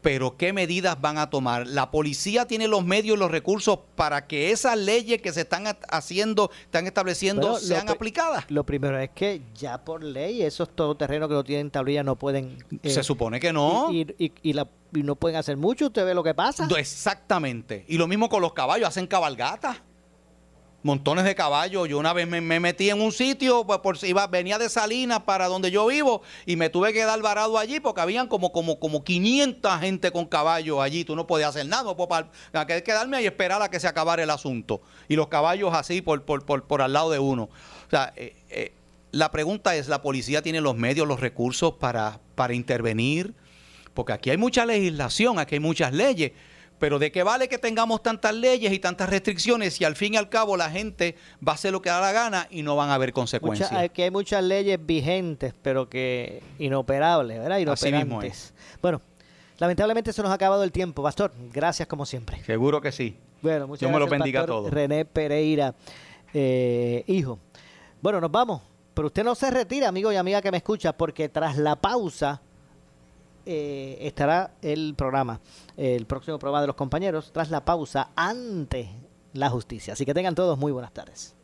[0.06, 1.66] pero ¿qué medidas van a tomar?
[1.66, 5.66] La policía tiene los medios y los recursos para que esas leyes que se están
[5.66, 8.46] ha- haciendo, están estableciendo, Bueno, sean aplicadas.
[8.50, 12.56] Lo primero es que ya por ley esos todoterrenos que no tienen tablilla no pueden...
[12.84, 13.92] eh, Se supone que no.
[13.92, 16.68] Y, y- y la- y no pueden hacer mucho, usted ve lo que pasa.
[16.78, 17.84] Exactamente.
[17.88, 19.82] Y lo mismo con los caballos, hacen cabalgatas.
[20.86, 21.90] Montones de caballos.
[21.90, 25.22] Yo una vez me, me metí en un sitio, pues, por, iba, venía de Salinas
[25.22, 28.80] para donde yo vivo y me tuve que dar varado allí porque habían como, como,
[28.80, 31.04] como 500 gente con caballos allí.
[31.04, 31.84] Tú no podías hacer nada.
[31.84, 34.84] No que quedarme ahí y esperar a que se acabara el asunto.
[35.08, 37.50] Y los caballos así por, por, por, por al lado de uno.
[37.88, 38.72] O sea, eh, eh,
[39.10, 43.34] la pregunta es, ¿la policía tiene los medios, los recursos para, para intervenir?
[43.96, 46.34] Porque aquí hay mucha legislación, aquí hay muchas leyes,
[46.80, 50.18] pero ¿de qué vale que tengamos tantas leyes y tantas restricciones si al fin y
[50.18, 51.16] al cabo la gente
[51.46, 53.72] va a hacer lo que da la gana y no van a haber consecuencias?
[53.72, 57.58] Mucha- aquí hay muchas leyes vigentes, pero que inoperables, ¿verdad?
[57.72, 58.54] Así mismo Inoperantes.
[58.82, 59.02] Bueno,
[59.58, 61.32] lamentablemente se nos ha acabado el tiempo, Pastor.
[61.54, 62.44] Gracias como siempre.
[62.44, 63.18] Seguro que sí.
[63.42, 64.72] Bueno, muchas Dios me lo bendiga a todos.
[64.72, 65.76] René Pereira,
[66.34, 67.40] eh, hijo.
[68.02, 68.62] Bueno, nos vamos.
[68.94, 72.42] Pero usted no se retira, amigo y amiga que me escucha, porque tras la pausa
[73.46, 75.40] eh, estará el programa,
[75.78, 78.90] el próximo programa de los compañeros, tras la pausa ante
[79.34, 79.94] la justicia.
[79.94, 81.36] Así que tengan todos muy buenas tardes.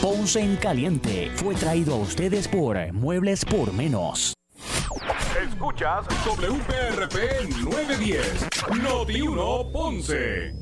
[0.00, 4.34] Ponce en Caliente fue traído a ustedes por Muebles por Menos.
[5.40, 8.48] Escuchas WPRP 910,
[8.82, 10.52] Noti 1 Ponce.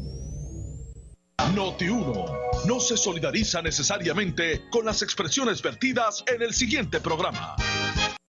[1.55, 2.25] Noti 1
[2.67, 7.57] no se solidariza necesariamente con las expresiones vertidas en el siguiente programa.